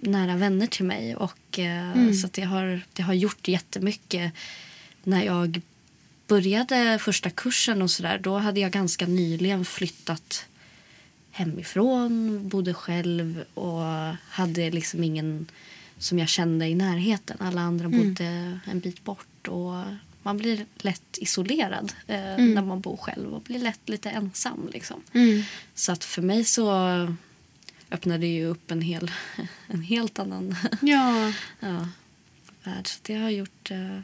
nära 0.00 0.36
vänner 0.36 0.66
till 0.66 0.84
mig. 0.84 1.16
Och, 1.16 1.58
eh, 1.58 2.12
Så 2.20 2.26
att 2.26 2.32
det, 2.32 2.42
har, 2.42 2.80
det 2.92 3.02
har 3.02 3.14
gjort 3.14 3.48
jättemycket. 3.48 4.32
När 5.02 5.22
jag 5.22 5.60
började 6.26 6.98
första 7.00 7.30
kursen 7.30 7.82
och 7.82 7.90
sådär 7.90 8.18
då 8.18 8.38
hade 8.38 8.60
jag 8.60 8.72
ganska 8.72 9.06
nyligen 9.06 9.64
flyttat 9.64 10.46
hemifrån, 11.34 12.48
bodde 12.48 12.74
själv 12.74 13.44
och 13.54 13.82
hade 14.28 14.70
liksom 14.70 15.04
ingen 15.04 15.46
som 15.98 16.18
jag 16.18 16.28
kände 16.28 16.66
i 16.66 16.74
närheten. 16.74 17.36
Alla 17.40 17.60
andra 17.60 17.88
bodde 17.88 18.58
en 18.66 18.80
bit 18.80 19.04
bort 19.04 19.48
och 19.48 19.74
man 20.22 20.36
blir 20.36 20.66
lätt 20.78 21.18
isolerad 21.18 21.92
eh, 22.06 22.38
när 22.38 22.62
man 22.62 22.80
bor 22.80 22.96
själv 22.96 23.34
och 23.34 23.42
blir 23.42 23.58
lätt 23.58 23.88
lite 23.88 24.10
ensam. 24.10 24.68
Liksom. 24.72 25.02
Mm. 25.12 25.42
Så 25.74 25.92
att 25.92 26.04
för 26.04 26.22
mig 26.22 26.44
så 26.44 26.70
öppnade 27.90 28.18
det 28.18 28.26
ju 28.26 28.46
upp 28.46 28.70
en, 28.70 28.80
hel, 28.80 29.10
en 29.66 29.82
helt 29.82 30.18
annan 30.18 30.56
Ja. 30.80 31.32
ja, 31.60 31.88
värld. 32.62 32.86
Så 32.86 32.98
det 33.02 33.14
har 33.14 33.30
gjort, 33.30 33.70
eh, 33.70 34.00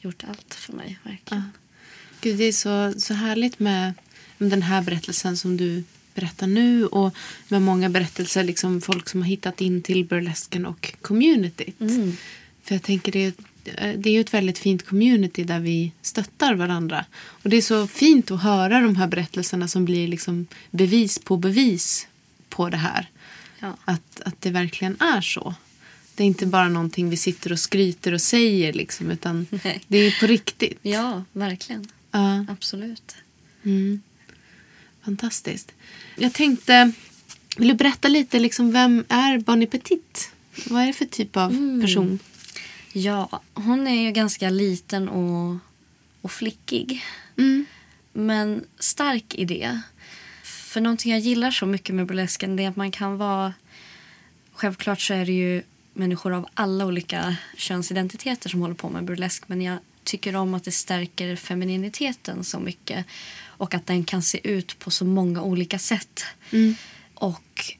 gjort 0.00 0.24
allt 0.28 0.54
för 0.54 0.72
mig, 0.72 0.98
verkligen. 1.02 1.52
Gud, 2.20 2.38
det 2.38 2.44
är 2.44 2.52
så, 2.52 3.00
så 3.00 3.14
härligt 3.14 3.58
med 3.58 3.94
den 4.38 4.62
här 4.62 4.82
berättelsen 4.82 5.36
som 5.36 5.56
du 5.56 5.84
berättar 6.14 6.46
nu 6.46 6.86
och 6.86 7.14
med 7.48 7.62
många 7.62 7.88
berättelser, 7.88 8.44
liksom 8.44 8.80
folk 8.80 9.08
som 9.08 9.22
har 9.22 9.28
hittat 9.28 9.60
in 9.60 9.82
till 9.82 10.04
burlesken 10.04 10.66
och 10.66 10.94
communityt. 11.02 11.80
Mm. 11.80 12.16
För 12.62 12.74
jag 12.74 12.82
tänker 12.82 13.12
det 13.12 13.24
är, 13.24 13.32
det 13.96 14.10
är 14.10 14.14
ju 14.14 14.20
ett 14.20 14.34
väldigt 14.34 14.58
fint 14.58 14.86
community 14.86 15.44
där 15.44 15.60
vi 15.60 15.92
stöttar 16.02 16.54
varandra. 16.54 17.04
Och 17.20 17.50
det 17.50 17.56
är 17.56 17.62
så 17.62 17.86
fint 17.86 18.30
att 18.30 18.42
höra 18.42 18.80
de 18.80 18.96
här 18.96 19.06
berättelserna 19.06 19.68
som 19.68 19.84
blir 19.84 20.08
liksom 20.08 20.46
bevis 20.70 21.18
på 21.18 21.36
bevis 21.36 22.06
på 22.48 22.68
det 22.68 22.76
här. 22.76 23.10
Ja. 23.60 23.76
Att, 23.84 24.20
att 24.20 24.40
det 24.40 24.50
verkligen 24.50 24.96
är 25.00 25.20
så. 25.20 25.54
Det 26.14 26.22
är 26.22 26.26
inte 26.26 26.46
bara 26.46 26.68
någonting 26.68 27.10
vi 27.10 27.16
sitter 27.16 27.52
och 27.52 27.58
skryter 27.58 28.12
och 28.12 28.20
säger 28.20 28.72
liksom, 28.72 29.10
utan 29.10 29.46
Nej. 29.64 29.80
det 29.88 29.98
är 29.98 30.20
på 30.20 30.26
riktigt. 30.26 30.78
ja, 30.82 31.24
verkligen. 31.32 31.88
Ja. 32.10 32.44
Absolut. 32.48 33.16
Mm. 33.64 34.02
Fantastiskt. 35.08 35.72
Jag 36.16 36.32
tänkte, 36.32 36.92
vill 37.56 37.68
du 37.68 37.74
berätta 37.74 38.08
lite, 38.08 38.38
liksom, 38.38 38.72
vem 38.72 39.04
är 39.08 39.38
Bonnie 39.38 39.66
Petit? 39.66 40.30
Vad 40.66 40.82
är 40.82 40.86
det 40.86 40.92
för 40.92 41.04
typ 41.04 41.36
av 41.36 41.50
Mm. 41.50 41.80
person? 41.80 42.18
Ja, 42.92 43.42
hon 43.54 43.86
är 43.86 44.02
ju 44.02 44.10
ganska 44.12 44.50
liten 44.50 45.08
och, 45.08 45.56
och 46.20 46.32
flickig. 46.32 47.04
Mm. 47.36 47.66
Men 48.12 48.64
stark 48.78 49.34
i 49.34 49.44
det. 49.44 49.80
För 50.42 50.80
någonting 50.80 51.12
jag 51.12 51.20
gillar 51.20 51.50
så 51.50 51.66
mycket 51.66 51.94
med 51.94 52.06
burlesken 52.06 52.58
är 52.58 52.68
att 52.68 52.76
man 52.76 52.90
kan 52.90 53.16
vara... 53.18 53.54
Självklart 54.52 55.00
så 55.00 55.14
är 55.14 55.26
det 55.26 55.32
ju 55.32 55.62
människor 55.92 56.32
av 56.32 56.48
alla 56.54 56.86
olika 56.86 57.36
könsidentiteter 57.56 58.48
som 58.50 58.60
håller 58.60 58.74
på 58.74 58.88
med 58.88 59.04
burlesk. 59.04 59.48
Men 59.48 59.62
jag 59.62 59.78
tycker 60.04 60.36
om 60.36 60.54
att 60.54 60.64
det 60.64 60.72
stärker 60.72 61.36
femininiteten 61.36 62.44
så 62.44 62.60
mycket. 62.60 63.06
Och 63.58 63.74
att 63.74 63.86
den 63.86 64.04
kan 64.04 64.22
se 64.22 64.48
ut 64.48 64.78
på 64.78 64.90
så 64.90 65.04
många 65.04 65.42
olika 65.42 65.78
sätt. 65.78 66.24
Mm. 66.50 66.74
Och... 67.14 67.74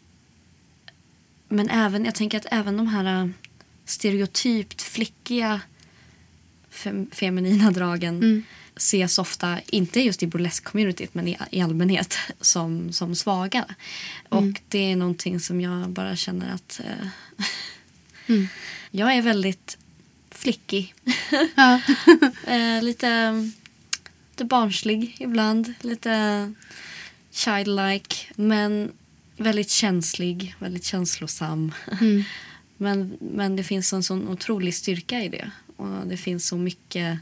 Men 1.49 1.69
även, 1.71 2.05
jag 2.05 2.15
tänker 2.15 2.39
att 2.39 2.47
även 2.51 2.77
de 2.77 2.87
här 2.87 3.23
äh, 3.23 3.29
stereotypt 3.85 4.83
flickiga 4.83 5.61
fem, 6.71 7.11
feminina 7.13 7.71
dragen 7.71 8.17
Mm. 8.17 8.43
ses 8.77 9.19
ofta, 9.19 9.59
inte 9.67 10.01
just 10.01 10.23
i 10.23 10.27
burlesk-communityt 10.27 11.11
men 11.13 11.29
i, 11.29 11.39
i 11.51 11.61
allmänhet, 11.61 12.19
som, 12.41 12.93
som 12.93 13.15
svaga. 13.15 13.65
Mm. 13.65 13.75
Och 14.49 14.61
det 14.69 14.93
är 14.93 14.97
någonting 14.97 15.41
som 15.41 15.61
jag 15.61 15.89
bara 15.91 16.17
känner 16.17 16.55
att 16.55 16.81
eh, 16.85 17.09
jag 18.91 19.15
är 19.15 19.23
väldigt 19.23 19.79
flickig. 20.31 20.95
Ja. 21.55 21.81
eh, 22.47 22.83
lite, 22.83 23.33
lite 24.39 24.49
barnslig 24.49 25.17
ibland, 25.21 25.75
lite 25.81 26.53
childlike 27.31 28.17
men 28.37 28.93
väldigt 29.37 29.71
känslig, 29.71 30.55
väldigt 30.59 30.85
känslosam. 30.85 31.75
Mm. 32.01 32.25
Men, 32.81 33.17
men 33.21 33.57
det 33.57 33.65
finns 33.65 33.93
en 33.93 34.03
sån 34.03 34.29
otrolig 34.29 34.75
styrka 34.75 35.21
i 35.25 35.29
det. 35.29 35.51
Och 35.77 36.07
det 36.07 36.17
finns 36.17 36.47
så 36.49 36.57
mycket 36.57 37.19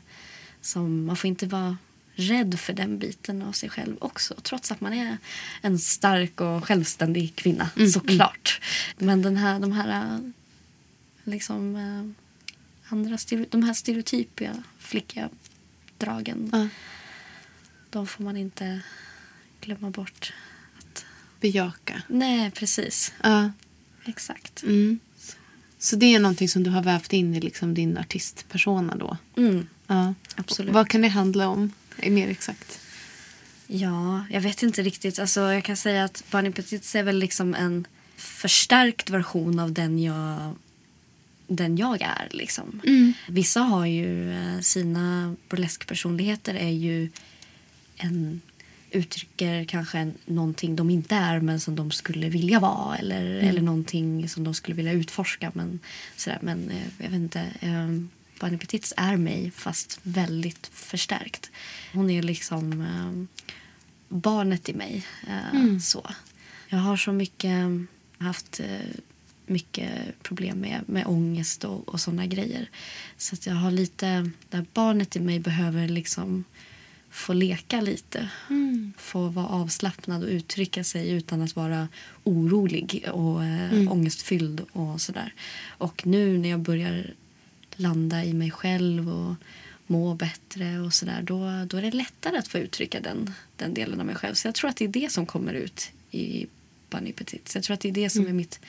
som... 0.61 1.04
Man 1.06 1.16
får 1.16 1.28
inte 1.28 1.46
vara 1.46 1.76
rädd 2.14 2.61
för 2.61 2.73
den 2.73 2.99
biten 2.99 3.42
av 3.42 3.52
sig 3.52 3.68
själv 3.68 3.96
också. 4.00 4.35
Trots 4.42 4.73
att 4.73 4.80
man 4.80 4.92
är 4.92 5.18
en 5.62 5.78
stark 5.78 6.40
och 6.40 6.64
självständig 6.64 7.37
kvinna, 7.37 7.70
Mm, 7.76 7.90
såklart. 7.90 8.61
Men 8.99 9.23
den 9.23 9.37
här, 9.37 9.61
de 9.61 9.73
här 9.73 10.20
liksom, 11.25 11.76
äh, 11.76 12.92
andra 12.92 13.18
de 13.50 13.62
här 13.62 13.75
stereotypiga 13.75 14.62
flickiga 14.78 15.28
dragen, 15.99 16.50
Ja. 16.52 16.68
De 17.90 18.07
får 18.07 18.25
man 18.25 18.37
inte 18.37 18.81
glömma 19.61 19.90
bort. 19.90 20.33
Att, 20.78 21.05
Bejaka. 21.40 22.02
nej, 22.09 22.50
precis. 22.50 23.12
Ja. 23.23 23.50
Exakt. 24.05 24.62
Mm. 24.62 24.99
Så 25.78 25.97
det 25.97 26.14
är 26.14 26.19
någonting 26.21 26.49
som 26.49 26.62
du 26.62 26.71
har 26.71 26.83
vävt 26.83 27.12
in 27.12 27.35
i 27.35 27.40
liksom 27.40 27.75
din 27.75 27.99
artistpersona 27.99 28.95
då? 28.97 29.16
Mm, 29.37 29.66
Ja. 29.87 30.14
absolut. 30.37 30.75
Vad 30.75 30.88
kan 30.88 31.02
det 31.02 31.09
handla 31.09 31.49
om? 31.49 31.73
Mer 32.07 32.28
exakt. 32.28 32.81
Ja, 33.66 34.25
jag 34.31 34.40
vet 34.40 34.62
inte 34.62 34.83
riktigt. 34.83 35.19
Alltså, 35.19 35.40
jag 35.40 35.64
kan 35.64 35.76
säga 35.76 36.05
att 36.05 36.25
Bonnie 36.31 36.50
Petit 36.52 36.95
är 36.95 37.02
väl 37.02 37.19
liksom 37.19 37.55
en 37.55 37.87
förstärkt 38.16 39.11
version 39.11 39.59
av 39.59 39.73
den 39.73 39.99
jag, 39.99 40.55
den 41.47 41.76
jag 41.76 42.02
är. 42.02 42.28
Liksom. 42.31 42.81
Mm. 42.87 43.12
Vissa 43.28 43.61
har 43.61 43.87
ju 43.87 44.33
eh, 44.33 44.61
sina 44.61 45.37
burleskpersonligheter 45.49 46.55
är 46.55 46.71
ju 46.71 47.11
en 47.96 48.40
uttrycker 48.90 49.64
kanske 49.64 50.12
någonting 50.26 50.76
de 50.76 50.90
inte 50.90 51.14
är 51.14 51.40
men 51.40 51.60
som 51.60 51.76
de 51.76 51.90
skulle 51.90 52.28
vilja 52.28 52.60
vara 52.60 52.96
eller, 52.96 53.24
eller 53.24 53.62
någonting 53.62 54.28
som 54.28 54.44
de 54.44 54.54
skulle 54.54 54.74
vilja 54.74 54.92
utforska. 54.92 55.52
Men, 55.54 55.80
sådär. 56.16 56.38
men 56.42 56.70
eh, 56.70 56.86
jag 56.98 57.10
vet 57.10 57.16
inte. 57.16 57.40
Eh, 57.60 57.88
Bunny 58.40 58.58
Petits 58.58 58.94
är 58.96 59.16
mig 59.16 59.50
fast 59.50 60.00
väldigt 60.02 60.66
förstärkt. 60.66 61.50
Hon 61.92 62.10
är 62.10 62.22
liksom 62.22 62.80
eh, 62.80 63.42
barnet 64.08 64.68
i 64.68 64.74
mig. 64.74 65.06
Eh, 65.28 65.78
så. 65.78 66.10
Jag 66.68 66.78
har 66.78 66.96
så 66.96 67.12
mycket 67.12 67.68
haft 68.18 68.60
eh, 68.60 69.00
mycket 69.46 70.22
problem 70.22 70.58
med, 70.60 70.80
med 70.86 71.06
ångest 71.06 71.64
och, 71.64 71.88
och 71.88 72.00
såna 72.00 72.26
grejer. 72.26 72.70
Så 73.16 73.34
att 73.34 73.46
jag 73.46 73.54
har 73.54 73.70
lite, 73.70 74.30
det 74.50 74.64
barnet 74.74 75.16
i 75.16 75.20
mig 75.20 75.38
behöver 75.40 75.88
liksom 75.88 76.44
få 77.16 77.32
leka 77.32 77.80
lite. 77.80 78.28
Få 78.96 79.28
vara 79.28 79.46
avslappnad 79.46 80.23
och 80.23 80.28
uttrycka 80.28 80.85
sig 80.85 81.11
utan 81.11 81.42
att 81.42 81.56
vara 81.56 81.88
orolig 82.25 83.08
och 83.12 83.44
eh, 83.44 83.92
ångestfylld 83.92 84.61
och 84.73 85.00
sådär. 85.00 85.35
Och 85.66 86.06
nu 86.06 86.38
när 86.38 86.49
jag 86.49 86.61
börjar 86.61 87.14
landa 87.76 88.25
i 88.25 88.32
mig 88.32 88.50
själv 88.50 89.08
och 89.08 89.35
må 89.87 90.14
bättre 90.14 90.80
och 90.80 90.94
sådär 90.94 91.23
då, 91.23 91.64
då 91.66 91.76
är 91.76 91.82
det 91.82 91.90
lättare 91.90 92.38
att 92.38 92.49
få 92.49 92.58
uttrycka 92.58 93.00
den, 93.00 93.35
den 93.56 93.75
delen 93.75 94.00
av 94.00 94.06
mig 94.06 94.14
själv. 94.14 94.35
Så 94.35 94.49
jag 94.49 94.54
tror 94.54 94.70
att 94.70 94.76
det 94.76 94.85
är 94.85 94.88
det 94.88 95.12
som 95.12 95.26
kommer 95.26 95.52
ut 95.52 95.90
i 96.11 96.46
Bunny 96.90 97.12
Petit. 97.12 97.49
Så 97.49 97.58
jag 97.58 97.64
tror 97.64 97.75
att 97.75 97.80
det 97.80 97.88
är 97.88 97.92
det 97.92 98.11
som 98.11 98.26
är 98.26 98.32
mitt 98.32 98.61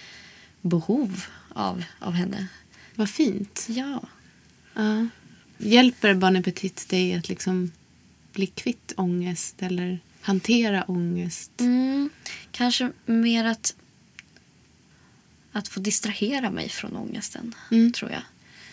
behov 0.61 1.25
av, 1.49 1.83
av 1.99 2.13
henne. 2.13 2.47
Vad 2.95 3.09
fint. 3.09 3.67
Ja. 3.69 4.01
Ja. 4.73 5.07
Hjälper 5.57 6.13
Bonnie 6.13 6.43
Petit 6.43 6.89
dig 6.89 7.13
att 7.13 7.29
liksom 7.29 7.71
bli 8.37 8.47
kvitt 8.47 8.93
ångest 8.97 9.55
eller 9.61 9.99
hantera 10.21 10.83
ångest? 10.83 11.51
Mm, 11.59 12.09
kanske 12.51 12.91
mer 13.05 13.45
att, 13.45 13.75
att 15.51 15.67
få 15.67 15.79
distrahera 15.79 16.51
mig 16.51 16.69
från 16.69 16.95
ångesten, 16.95 17.55
tror 17.95 18.11
jag. 18.11 18.21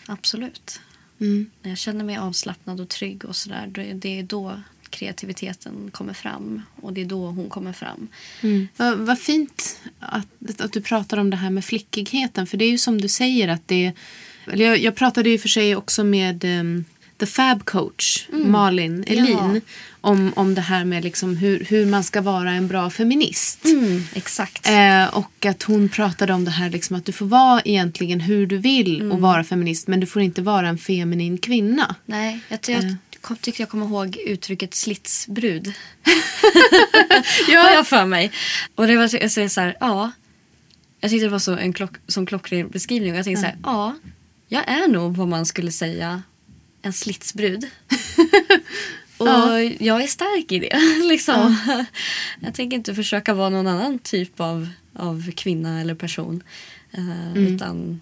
Absolut. 0.07 0.79
Mm. 1.19 1.49
När 1.61 1.69
jag 1.71 1.77
känner 1.77 2.05
mig 2.05 2.17
avslappnad 2.17 2.79
och 2.79 2.89
trygg 2.89 3.25
och 3.25 3.35
sådär, 3.35 3.93
det 3.93 4.19
är 4.19 4.23
då 4.23 4.61
kreativiteten 4.89 5.91
kommer 5.91 6.13
fram. 6.13 6.61
Och 6.81 6.93
det 6.93 7.01
är 7.01 7.05
då 7.05 7.25
hon 7.25 7.49
kommer 7.49 7.73
fram. 7.73 8.07
Mm. 8.41 8.67
Vad, 8.77 8.97
vad 8.97 9.19
fint 9.19 9.79
att, 9.99 10.61
att 10.61 10.73
du 10.73 10.81
pratar 10.81 11.17
om 11.17 11.29
det 11.29 11.37
här 11.37 11.49
med 11.49 11.65
flickigheten. 11.65 12.47
För 12.47 12.57
det 12.57 12.65
är 12.65 12.69
ju 12.69 12.77
som 12.77 13.01
du 13.01 13.07
säger 13.07 13.47
att 13.47 13.67
det... 13.67 13.93
Jag, 14.53 14.77
jag 14.77 14.95
pratade 14.95 15.29
ju 15.29 15.37
för 15.37 15.49
sig 15.49 15.75
också 15.75 16.03
med 16.03 16.43
um, 16.45 16.85
The 17.19 17.25
Fab 17.25 17.65
Coach, 17.65 18.27
Malin 18.31 19.03
Elin. 19.07 19.27
Ja. 19.55 19.59
Om, 20.01 20.33
om 20.35 20.55
det 20.55 20.61
här 20.61 20.85
med 20.85 21.03
liksom 21.03 21.37
hur, 21.37 21.65
hur 21.69 21.85
man 21.85 22.03
ska 22.03 22.21
vara 22.21 22.51
en 22.51 22.67
bra 22.67 22.89
feminist. 22.89 23.59
exakt. 24.13 24.67
Eh, 24.69 25.05
och 25.17 25.45
att 25.45 25.63
hon 25.63 25.89
pratade 25.89 26.33
om 26.33 26.45
det 26.45 26.51
här 26.51 26.69
liksom 26.69 26.95
att 26.95 27.05
du 27.05 27.11
får 27.11 27.25
vara 27.25 27.61
egentligen 27.65 28.19
hur 28.19 28.47
du 28.47 28.57
vill 28.57 29.11
och 29.11 29.19
vara 29.19 29.43
feminist. 29.43 29.87
Men 29.87 29.99
du 29.99 30.05
får 30.07 30.21
inte 30.21 30.41
vara 30.41 30.67
en 30.69 30.77
feminin 30.77 31.37
kvinna. 31.37 31.95
Nej, 32.05 32.39
jag, 32.49 32.59
jag 32.67 32.83
Eh. 32.83 32.93
kom- 33.21 33.37
tyckte 33.37 33.61
jag 33.61 33.69
kommer 33.69 33.85
ihåg 33.85 34.17
uttrycket 34.27 34.73
slitsbrud. 34.75 35.73
Ja. 37.47 37.59
Har 37.61 37.71
jag 37.71 37.87
för 37.87 38.05
mig. 38.05 38.31
Och 38.75 38.87
det 38.87 38.95
var 38.95 39.09
jag 39.21 39.31
säger 39.31 39.49
så 39.49 39.61
här, 39.61 39.77
ja. 39.79 40.11
Jag 40.99 41.11
tyckte 41.11 41.25
det 41.25 41.31
var 41.31 41.39
så 41.39 41.55
en 41.57 41.73
klock, 41.73 41.91
som 42.07 42.25
klockren 42.25 42.69
beskrivning. 42.69 43.11
Och 43.11 43.17
jag 43.17 43.25
tänkte 43.25 43.41
så 43.41 43.47
här, 43.47 43.57
ja. 43.63 43.95
Jag 44.47 44.67
är 44.69 44.87
nog 44.87 45.15
vad 45.17 45.27
man 45.27 45.45
skulle 45.45 45.71
säga 45.71 46.21
en 46.85 46.93
slitsbrud. 46.93 47.65
Och 49.17 49.27
jag 49.79 50.03
är 50.03 50.07
stark 50.07 50.51
i 50.51 50.59
det. 50.59 50.79
liksom. 51.09 51.57
Jag 52.39 52.53
tänker 52.53 52.77
inte 52.77 52.95
försöka 52.95 53.33
vara 53.33 53.49
någon 53.49 53.67
annan 53.67 53.99
typ 53.99 54.39
av, 54.39 54.69
av 54.93 55.31
kvinna 55.31 55.81
eller 55.81 55.95
person. 55.95 56.43
Eh, 56.91 57.37
Utan 57.37 58.01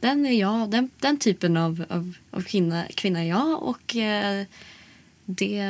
den 0.00 0.26
är 0.26 0.40
jag. 0.40 0.70
Den, 0.70 0.90
den 0.98 1.16
typen 1.18 1.56
av, 1.56 1.84
av, 1.88 2.12
av 2.30 2.42
kvinna, 2.42 2.84
kvinna 2.94 3.20
är 3.20 3.28
jag. 3.28 3.62
Och 3.62 3.96
eh, 3.96 4.44
det 5.24 5.64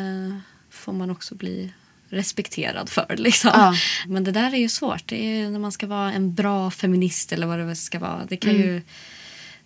får 0.70 0.92
man 0.92 1.10
också 1.10 1.34
bli 1.34 1.72
respekterad 2.08 2.88
för. 2.88 3.16
Liksom. 3.16 3.50
Ja. 3.54 3.74
Men 4.06 4.24
det 4.24 4.32
där 4.32 4.54
är 4.54 4.58
ju 4.58 4.68
svårt. 4.68 5.02
Det 5.06 5.40
är 5.40 5.50
när 5.50 5.58
man 5.58 5.72
ska 5.72 5.86
vara 5.86 6.12
en 6.12 6.34
bra 6.34 6.70
feminist 6.70 7.32
eller 7.32 7.46
vad 7.46 7.58
det 7.58 7.76
ska 7.76 7.98
vara. 7.98 8.26
Det 8.28 8.36
kan 8.36 8.52
ju... 8.52 8.82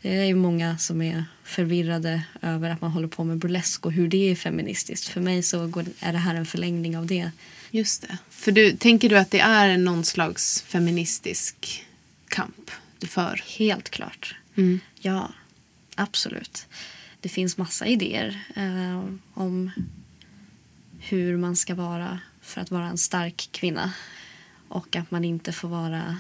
Det 0.05 0.17
är 0.17 0.25
ju 0.25 0.35
många 0.35 0.79
som 0.79 1.03
är 1.03 1.25
förvirrade 1.45 2.23
över 2.43 2.71
att 2.71 2.81
man 2.81 2.91
håller 2.91 3.09
på 3.09 3.25
med 3.25 3.39
burlesk 3.39 3.87
och 3.87 3.93
hur 3.93 4.09
det 4.09 4.31
är 4.31 4.35
feministiskt. 4.35 5.09
För 5.09 5.21
mig 5.21 5.43
så 5.43 5.67
går, 5.67 5.85
är 6.01 6.13
det 6.13 6.19
här 6.19 6.35
en 6.35 6.47
förlängning 6.47 6.99
av 6.99 7.07
det. 7.07 7.31
Just 7.71 8.03
det. 8.03 8.19
För 8.31 8.53
du, 8.53 8.77
tänker 8.77 9.09
du 9.09 9.19
att 9.19 9.31
det 9.31 9.41
är 9.41 9.79
någon 9.79 10.05
slags 10.05 10.63
feministisk 10.63 11.85
kamp 12.29 12.71
du 12.99 13.07
för? 13.07 13.43
Helt 13.59 13.91
klart. 13.91 14.35
Mm. 14.57 14.81
Ja, 15.01 15.33
absolut. 15.95 16.67
Det 17.21 17.29
finns 17.29 17.57
massa 17.57 17.87
idéer 17.87 18.45
eh, 18.57 19.05
om 19.35 19.71
hur 20.99 21.37
man 21.37 21.57
ska 21.57 21.75
vara 21.75 22.19
för 22.41 22.61
att 22.61 22.71
vara 22.71 22.87
en 22.87 22.99
stark 22.99 23.49
kvinna. 23.53 23.93
Och 24.69 24.97
att 24.97 25.11
man 25.11 25.25
inte 25.25 25.53
får 25.53 25.69
vara 25.69 26.17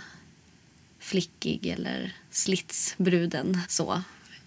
flickig 1.05 1.67
eller 1.67 2.13
slitsbruden. 2.31 3.61
Så. 3.69 4.03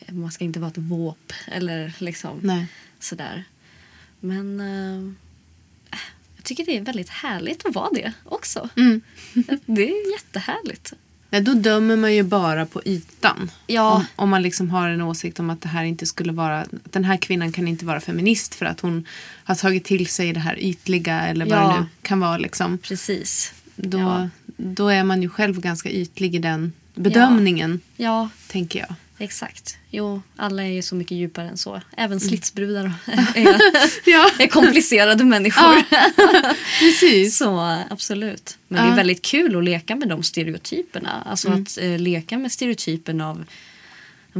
Man 0.09 0.31
ska 0.31 0.43
inte 0.43 0.59
vara 0.59 0.71
ett 0.71 0.77
våp 0.77 1.33
eller 1.47 1.93
liksom 1.97 2.39
Nej. 2.43 2.67
sådär. 2.99 3.43
Men 4.19 4.59
eh, 4.59 5.13
jag 6.35 6.43
tycker 6.43 6.65
det 6.65 6.77
är 6.77 6.81
väldigt 6.81 7.09
härligt 7.09 7.65
att 7.65 7.75
vara 7.75 7.89
det 7.93 8.13
också. 8.23 8.69
Mm. 8.75 9.01
Det 9.65 9.89
är 9.89 10.11
jättehärligt. 10.13 10.93
Nej, 11.29 11.41
då 11.41 11.53
dömer 11.53 11.95
man 11.95 12.15
ju 12.15 12.23
bara 12.23 12.65
på 12.65 12.81
ytan. 12.85 13.51
Ja. 13.67 13.91
Om, 13.95 14.05
om 14.15 14.29
man 14.29 14.41
liksom 14.41 14.69
har 14.69 14.89
en 14.89 15.01
åsikt 15.01 15.39
om 15.39 15.49
att 15.49 15.61
det 15.61 15.69
här 15.69 15.83
inte 15.83 16.05
skulle 16.05 16.31
vara, 16.33 16.65
den 16.71 17.03
här 17.03 17.17
kvinnan 17.17 17.51
kan 17.51 17.67
inte 17.67 17.85
vara 17.85 17.99
feminist 17.99 18.55
för 18.55 18.65
att 18.65 18.79
hon 18.79 19.05
har 19.43 19.55
tagit 19.55 19.83
till 19.85 20.07
sig 20.07 20.33
det 20.33 20.39
här 20.39 20.59
ytliga 20.59 21.21
eller 21.27 21.45
vad 21.45 21.57
Ja. 21.57 21.67
det 21.73 21.79
nu 21.79 21.85
kan 22.01 22.19
vara. 22.19 22.37
Liksom. 22.37 22.77
Precis. 22.77 23.53
Då, 23.75 23.97
Ja. 23.97 24.29
Då 24.57 24.89
är 24.89 25.03
man 25.03 25.21
ju 25.21 25.29
själv 25.29 25.61
ganska 25.61 25.89
ytlig 25.89 26.35
i 26.35 26.39
den 26.39 26.73
bedömningen, 26.95 27.79
Ja, 27.97 28.29
tänker 28.47 28.79
jag. 28.79 28.93
exakt. 29.17 29.77
Jo, 29.89 30.21
alla 30.35 30.63
är 30.63 30.67
ju 30.71 30.81
så 30.81 30.95
mycket 30.95 31.17
djupare 31.17 31.49
än 31.49 31.57
så. 31.57 31.81
Även 31.97 32.19
slitsbrudar 32.19 32.93
är, 33.35 33.59
Ja, 34.09 34.29
är 34.39 34.47
komplicerade 34.47 35.23
människor. 35.23 35.75
precis. 36.79 37.37
Så 37.37 37.77
absolut. 37.89 38.57
Men 38.67 38.75
det 38.75 38.79
Ja. 38.79 38.83
Mm. 38.83 38.93
är 38.93 38.97
väldigt 38.97 39.21
kul 39.21 39.55
att 39.57 39.63
leka 39.63 39.95
med 39.95 40.07
de 40.09 40.23
stereotyperna. 40.23 41.23
Alltså 41.25 41.49
att 41.51 41.77
eh, 41.81 41.97
leka 41.99 42.37
med 42.37 42.51
stereotypen 42.51 43.21
av 43.21 43.45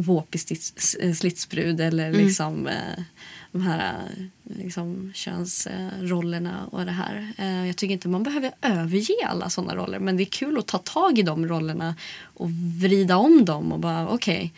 våpig 0.02 0.42
slits, 0.42 0.96
eh, 0.96 1.14
slitsbrud 1.14 1.82
eller 1.82 2.10
Mm. 2.10 2.26
liksom 2.26 2.68
eh, 2.68 3.04
de 3.52 3.62
här 3.62 3.94
eh, 4.18 4.24
liksom, 4.58 5.12
könsrollerna 5.16 6.66
och 6.66 6.86
det 6.86 6.92
här. 6.92 7.34
Eh, 7.38 7.68
jag 7.68 7.76
tycker 7.78 7.94
inte 7.94 8.08
man 8.08 8.24
behöver 8.24 8.52
överge 8.62 9.14
alla 9.28 9.50
sådana 9.50 9.76
roller 9.76 10.00
men 10.00 10.18
det 10.18 10.24
är 10.24 10.26
kul 10.26 10.58
att 10.58 10.68
ta 10.68 10.78
tag 10.78 11.20
i 11.20 11.22
de 11.22 11.48
rollerna 11.48 11.96
och 12.22 12.50
vrida 12.82 13.18
om 13.18 13.46
dem 13.46 13.72
och 13.72 13.80
bara 13.80 14.08
okej 14.08 14.54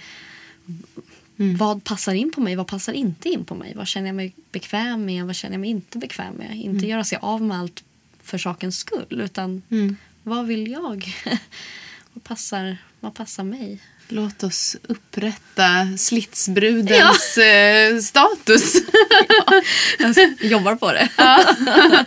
Mm. 1.39 1.57
vad 1.57 1.83
passar 1.83 2.13
in 2.13 2.31
på 2.31 2.41
mig? 2.41 2.55
Vad 2.55 2.67
passar 2.67 2.93
inte 2.93 3.29
in 3.29 3.45
på 3.45 3.55
mig? 3.55 3.73
Vad 3.75 3.87
känner 3.87 4.07
jag 4.07 4.15
mig 4.15 4.33
bekväm 4.51 5.05
med? 5.05 5.25
Vad 5.25 5.35
känner 5.35 5.53
jag 5.53 5.59
mig 5.61 5.69
inte 5.69 5.97
bekväm 5.97 6.33
med? 6.33 6.57
Inte 6.57 6.87
göra 6.87 7.03
sig 7.03 7.17
av 7.21 7.41
med 7.41 7.57
allt 7.59 7.83
för 8.23 8.37
sakens 8.37 8.77
skull. 8.77 9.05
Utan 9.23 9.61
Mm. 9.69 9.95
vad 10.23 10.45
vill 10.47 10.71
jag? 10.71 11.13
vad, 12.13 12.23
passar, 12.23 12.77
vad 12.99 13.13
passar 13.13 13.43
mig? 13.43 13.79
Låt 14.11 14.43
oss 14.43 14.77
upprätta 14.83 15.97
slitsbrudens 15.97 17.37
eh, 17.37 17.99
status. 17.99 18.73
Jag 19.99 20.51
jobbar 20.51 20.75
på 20.75 20.91
det. 20.91 21.09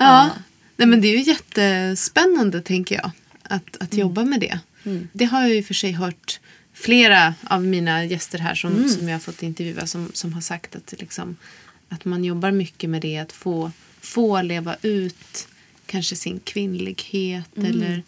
Ja. 0.00 0.30
Nej, 0.76 0.88
men 0.88 1.00
det 1.00 1.08
är 1.08 1.16
ju 1.18 1.22
jättespännande, 1.22 2.62
tänker 2.62 2.94
jag, 2.94 3.10
att, 3.42 3.76
att 3.80 3.94
jobba 3.94 4.24
med 4.24 4.40
det. 4.40 4.58
Det 5.12 5.24
har 5.24 5.40
jag 5.40 5.50
ju 5.54 5.62
för 5.62 5.74
sig 5.74 5.92
hört 5.92 6.40
flera 6.74 7.34
av 7.42 7.64
mina 7.64 8.04
gäster 8.04 8.38
här 8.38 8.54
som, 8.54 8.88
som 8.88 9.08
jag 9.08 9.14
har 9.14 9.20
fått 9.20 9.42
intervjua 9.42 9.86
som, 9.86 10.10
som 10.14 10.32
har 10.32 10.40
sagt 10.40 10.76
att, 10.76 10.94
liksom, 10.98 11.36
att 11.88 12.04
man 12.04 12.24
jobbar 12.24 12.50
mycket 12.50 12.90
med 12.90 13.02
det, 13.02 13.18
att 13.18 13.32
få, 13.32 13.72
få 14.00 14.42
leva 14.42 14.76
ut 14.82 15.48
kanske 15.86 16.16
sin 16.16 16.40
kvinnlighet 16.40 17.58
eller 17.58 18.02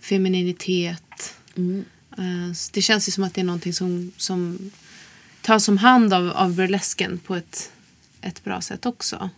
femininitet. 0.00 1.34
Eh, 2.20 2.52
så 2.52 2.70
det 2.72 2.82
känns 2.82 3.08
ju 3.08 3.12
som 3.12 3.24
att 3.24 3.34
det 3.34 3.40
är 3.40 3.44
någonting 3.44 3.72
som, 3.72 4.12
som 4.16 4.70
tas 5.40 5.68
om 5.68 5.78
hand 5.78 6.14
av, 6.14 6.30
av 6.30 6.54
burlesken 6.54 7.18
på 7.18 7.34
ett, 7.36 7.72
ett 8.20 8.44
bra 8.44 8.60
sätt 8.60 8.86
också. 8.86 9.30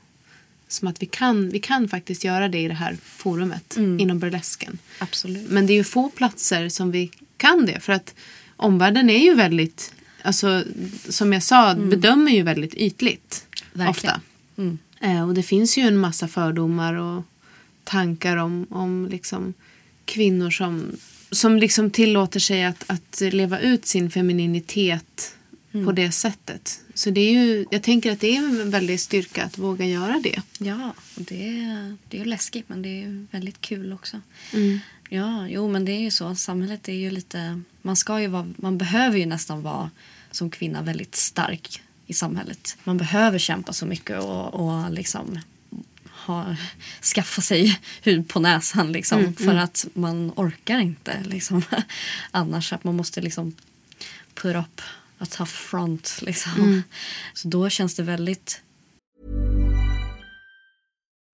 Som 0.68 0.88
att 0.88 1.02
vi 1.02 1.06
kan, 1.06 1.50
vi 1.50 1.58
kan 1.58 1.88
faktiskt 1.88 2.24
göra 2.24 2.48
det 2.48 2.58
i 2.58 2.68
det 2.68 2.74
här 2.74 2.96
forumet 3.02 3.76
inom 3.76 4.18
burlesken. 4.18 4.78
Absolut. 4.98 5.50
Men 5.50 5.66
det 5.66 5.72
är 5.72 5.74
ju 5.74 5.84
få 5.84 6.08
platser 6.08 6.68
som 6.68 6.90
vi 6.90 7.10
kan 7.36 7.66
det. 7.66 7.80
För 7.80 7.92
att 7.92 8.14
omvärlden 8.56 9.10
är 9.10 9.24
ju 9.24 9.34
väldigt, 9.34 9.94
alltså, 10.22 10.64
som 11.08 11.32
jag 11.32 11.42
sa, 11.42 11.74
bedömer 11.74 12.32
ju 12.32 12.42
väldigt 12.42 12.74
ytligt. 12.74 13.46
Verkligen. 13.72 13.90
Ofta. 13.90 14.20
Mm. 14.56 14.78
Eh, 15.00 15.28
och 15.28 15.34
det 15.34 15.42
finns 15.42 15.78
ju 15.78 15.82
en 15.82 15.96
massa 15.96 16.28
fördomar 16.28 16.94
och 16.94 17.24
tankar 17.84 18.36
om, 18.36 18.66
om 18.70 19.08
liksom 19.10 19.54
kvinnor 20.04 20.50
som, 20.50 20.96
som 21.32 21.56
liksom 21.56 21.90
tillåter 21.90 22.40
sig 22.40 22.64
att, 22.64 22.84
att 22.86 23.20
leva 23.20 23.58
ut 23.60 23.86
sin 23.86 24.10
femininitet 24.10 25.36
Mm. 25.74 25.86
på 25.86 25.92
det 25.92 26.12
sättet. 26.12 26.80
Så 26.94 27.10
det 27.10 27.20
är 27.20 27.32
ju, 27.32 27.66
jag 27.70 27.82
tänker 27.82 28.12
att 28.12 28.20
det 28.20 28.36
är 28.36 28.38
en 28.38 28.70
väldig 28.70 29.00
styrka 29.00 29.44
att 29.44 29.58
våga 29.58 29.84
göra 29.86 30.20
det. 30.22 30.42
Ja, 30.58 30.94
och 31.16 31.22
det, 31.22 31.48
är- 31.48 31.96
det 32.08 32.20
är 32.20 32.24
läskigt 32.24 32.68
men 32.68 32.82
det 32.82 33.02
är 33.02 33.26
väldigt 33.30 33.60
kul 33.60 33.92
också. 33.92 34.20
Mm. 34.52 34.78
Ja, 35.08 35.48
jo 35.48 35.68
men 35.68 35.84
det 35.84 35.92
är 35.92 36.00
ju 36.00 36.10
så. 36.10 36.34
Samhället 36.34 36.88
är 36.88 36.92
ju 36.92 37.10
lite... 37.10 37.60
Man 37.82 37.96
ska 37.96 38.20
ju 38.20 38.26
vara... 38.26 38.48
Man 38.56 38.78
behöver 38.78 39.18
ju 39.18 39.26
nästan 39.26 39.62
vara 39.62 39.90
som 40.30 40.50
kvinna 40.50 40.82
väldigt 40.82 41.14
stark 41.14 41.82
i 42.06 42.12
samhället. 42.14 42.76
Man 42.84 42.96
behöver 42.98 43.38
kämpa 43.38 43.72
så 43.72 43.86
mycket 43.86 44.22
och, 44.22 44.54
och 44.54 44.90
liksom 44.92 45.38
ha, 46.26 46.56
skaffa 47.02 47.42
sig 47.42 47.80
hud 48.02 48.28
på 48.28 48.40
näsan 48.40 48.92
liksom. 48.92 49.34
för 49.34 49.54
att 49.54 49.86
man 49.94 50.32
orkar 50.36 50.78
inte 50.78 51.22
liksom. 51.24 51.62
Annars 52.30 52.72
att 52.72 52.84
man 52.84 52.96
måste 52.96 53.20
liksom 53.20 53.56
put 54.34 54.56
up 54.56 54.80
a 55.18 55.26
tough 55.30 55.50
front 55.50 56.18
liksom. 56.22 56.82
Så 57.34 57.48
då 57.48 57.68
känns 57.68 57.94
det 57.94 58.02
väldigt 58.02 58.62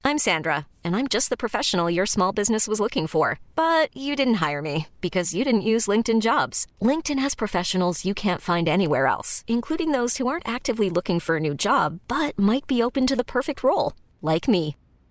I'm 0.09 0.27
Sandra, 0.31 0.67
and 0.83 0.97
I'm 0.97 1.07
just 1.07 1.29
the 1.29 1.37
professional 1.37 1.91
your 1.91 2.07
small 2.07 2.33
business 2.33 2.67
was 2.67 2.81
looking 2.81 3.07
for. 3.07 3.39
But 3.55 3.95
you 3.95 4.17
didn't 4.17 4.41
hire 4.47 4.63
me 4.63 4.87
because 5.03 5.35
you 5.35 5.45
didn't 5.45 5.69
use 5.75 5.85
LinkedIn 5.87 6.23
jobs. 6.23 6.67
LinkedIn 6.81 7.19
has 7.19 7.35
professionals 7.35 8.07
you 8.07 8.15
can't 8.15 8.41
find 8.41 8.71
anywhere 8.71 9.07
else, 9.07 9.45
including 9.47 9.93
those 9.93 10.17
who 10.17 10.27
aren't 10.27 10.49
actively 10.49 10.89
looking 10.89 11.21
for 11.21 11.37
a 11.37 11.41
new 11.41 11.55
job 11.55 12.01
but 12.09 12.39
might 12.39 12.67
be 12.67 12.83
open 12.83 13.07
to 13.07 13.17
the 13.17 13.33
perfect 13.37 13.63
role, 13.63 13.93
like 14.23 14.49
me. 14.49 14.78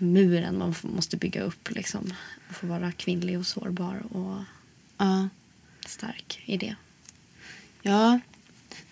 muren 0.00 0.58
man 0.58 0.74
måste 0.82 1.16
bygga 1.16 1.42
upp. 1.42 1.70
Liksom. 1.70 2.14
Och 2.48 2.54
få 2.54 2.66
vara 2.66 2.92
kvinnlig 2.92 3.38
och 3.38 3.46
sårbar 3.46 4.02
och 4.16 4.36
Ja. 4.98 5.28
stark 5.86 6.40
i 6.44 6.56
det. 6.56 6.74
Ja, 7.82 8.20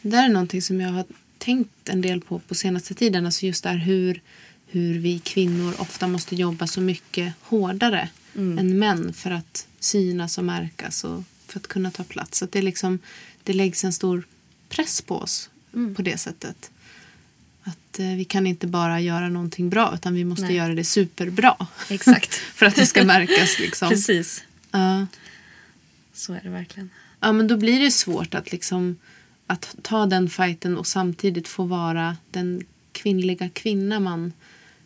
det 0.03 0.09
där 0.09 0.25
är 0.25 0.29
någonting 0.29 0.63
som 0.63 0.81
jag 0.81 0.91
har 0.91 1.05
tänkt 1.39 1.89
en 1.89 2.01
del 2.01 2.21
på 2.21 2.39
på 2.39 2.55
senaste 2.55 2.95
tiden. 2.95 3.27
Alltså 3.27 3.47
just 3.47 3.63
där 3.65 3.77
hur, 3.77 4.23
hur 4.67 4.99
vi 4.99 5.19
kvinnor 5.19 5.75
ofta 5.79 6.09
måste 6.09 6.37
jobba 6.37 6.67
så 6.67 6.81
mycket 6.81 7.35
hårdare 7.41 8.09
än 8.35 8.79
män 8.79 9.13
för 9.13 9.31
att 9.31 9.67
synas 9.81 10.39
och 10.39 10.45
märkas 10.45 11.05
och 11.05 11.23
för 11.47 11.61
att 11.61 11.67
kunna 11.67 11.91
ta 11.91 12.05
plats. 12.05 12.39
Så 12.39 12.47
det, 12.47 12.59
är 12.59 12.63
liksom, 12.63 12.99
det 13.45 13.53
läggs 13.53 13.85
en 13.85 13.93
stor 13.93 14.27
press 14.69 15.03
på 15.03 15.17
oss 15.17 15.51
på 15.97 16.03
det 16.03 16.19
sättet. 16.19 16.71
Att 17.69 17.99
eh, 17.99 18.07
vi 18.07 18.25
kan 18.25 18.47
inte 18.47 18.67
bara 18.67 19.01
göra 19.01 19.29
någonting 19.29 19.71
bra 19.71 19.93
utan 19.95 20.15
vi 20.15 20.25
måste 20.25 20.45
Nej. 20.45 20.55
göra 20.55 20.75
det 20.75 20.85
superbra. 20.85 21.67
Exakt. 21.89 22.35
för 22.55 22.67
att 22.67 22.77
det 22.77 22.87
ska 22.87 23.05
märkas 23.05 23.59
liksom. 23.59 23.89
Precis. 23.89 24.45
Ja. 24.71 25.07
Så 26.13 26.33
är 26.33 26.41
det 26.43 26.51
verkligen. 26.51 26.91
Ja, 27.21 27.33
men 27.33 27.49
då 27.49 27.57
blir 27.57 27.81
det 27.81 27.91
svårt 27.91 28.35
att 28.35 28.53
liksom 28.53 28.97
att 29.47 29.77
ta 29.83 30.07
den 30.07 30.31
fighten 30.31 30.79
och 30.79 30.87
samtidigt 30.87 31.49
få 31.49 31.65
vara 31.65 32.17
den 32.31 32.63
kvinnliga 32.93 33.49
kvinna 33.49 34.01
man 34.01 34.33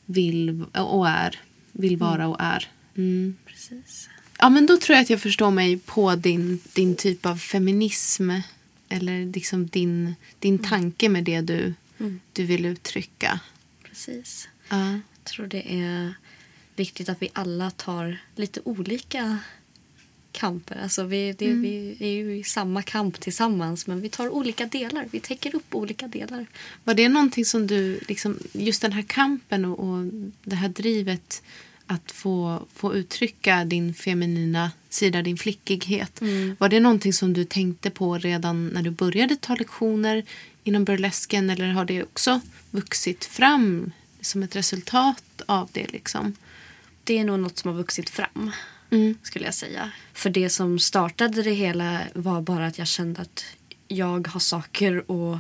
vill 0.07 0.65
och 0.73 1.09
är. 1.09 1.41
Vill 1.73 1.97
vara 1.97 2.29
och 2.29 2.37
är. 2.41 2.69
Mm. 2.97 3.37
Precis. 3.47 4.09
Ja, 4.39 4.49
men 4.49 4.67
då 4.67 4.77
tror 4.77 4.97
jag 4.97 5.03
att 5.03 5.11
jag 5.11 5.21
förstår 5.21 5.51
mig 5.51 5.79
på 5.79 6.15
din, 6.15 6.61
din 6.73 6.97
typ 6.97 7.27
av 7.27 7.37
feminism. 7.37 8.31
Eller 8.89 9.33
liksom 9.33 9.67
din, 9.67 10.15
din 10.39 10.59
tanke 10.59 11.09
med 11.09 11.25
det 11.25 11.41
du, 11.41 11.75
du 12.33 12.45
vill 12.45 12.65
uttrycka. 12.65 13.41
Precis. 13.83 14.49
Ja. 14.69 14.93
Jag 14.93 15.25
tror 15.25 15.47
det 15.47 15.75
är 15.75 16.15
viktigt 16.77 17.09
att 17.09 17.23
vi 17.23 17.29
alla 17.33 17.71
tar 17.71 18.19
lite 18.37 18.61
olika 18.65 19.39
kamper. 20.33 20.77
Alltså 20.83 21.05
vi, 21.05 21.33
det, 21.33 21.53
vi 21.53 21.97
är 22.01 22.13
ju 22.13 22.37
i 22.39 22.45
samma 22.45 22.83
kamp 22.83 23.21
tillsammans 23.21 23.87
men 23.87 24.01
vi 24.01 24.09
tar 24.09 24.29
olika 24.29 24.67
delar. 24.67 25.09
Vi 25.11 25.21
täcker 25.21 25.55
upp 25.55 25.75
olika 25.75 26.09
delar. 26.09 26.47
Var 26.85 26.95
det 26.95 27.09
någonting 27.09 27.45
som 27.45 27.67
du, 27.67 28.01
liksom, 28.09 28.39
just 28.53 28.83
den 28.83 28.93
här 28.93 29.03
kampen 29.03 29.65
och, 29.65 29.79
och 29.79 30.05
det 30.45 30.57
här 30.57 30.69
drivet 30.69 31.43
att 31.87 32.13
få, 32.13 32.67
få 32.75 32.95
uttrycka 32.95 33.65
din 33.65 33.95
feminina 33.95 34.71
sida, 34.89 35.23
din 35.23 35.37
flickighet. 35.37 36.21
Var 36.59 36.69
det 36.69 36.81
någonting 36.81 37.13
som 37.13 37.33
du 37.33 37.45
tänkte 37.45 37.91
på 37.91 38.19
redan 38.19 38.69
när 38.69 38.83
du 38.83 38.91
började 38.91 39.37
ta 39.37 39.55
lektioner 39.55 40.25
inom 40.65 40.85
burlesken 40.85 41.51
eller 41.51 41.69
har 41.69 41.85
det 41.85 42.03
också 42.03 42.41
vuxit 42.71 43.25
fram 43.25 43.93
som 44.21 44.43
ett 44.43 44.57
resultat 44.57 45.43
av 45.47 45.69
det? 45.73 45.93
Liksom? 45.93 46.37
Det 47.05 47.19
är 47.19 47.25
nog 47.25 47.41
något 47.41 47.59
som 47.59 47.71
har 47.71 47.79
vuxit 47.79 48.11
fram. 48.11 48.51
Mm. 48.91 49.15
skulle 49.23 49.45
jag 49.45 49.55
säga. 49.55 49.91
För 50.13 50.31
det 50.31 50.51
som 50.51 50.79
startade 50.79 51.43
det 51.43 51.51
hela 51.53 52.01
var 52.15 52.41
bara 52.41 52.67
att 52.67 52.79
jag 52.79 52.87
kände 52.87 53.21
att 53.21 53.45
jag 53.89 54.29
har 54.29 54.41
saker 54.41 55.11
och 55.11 55.39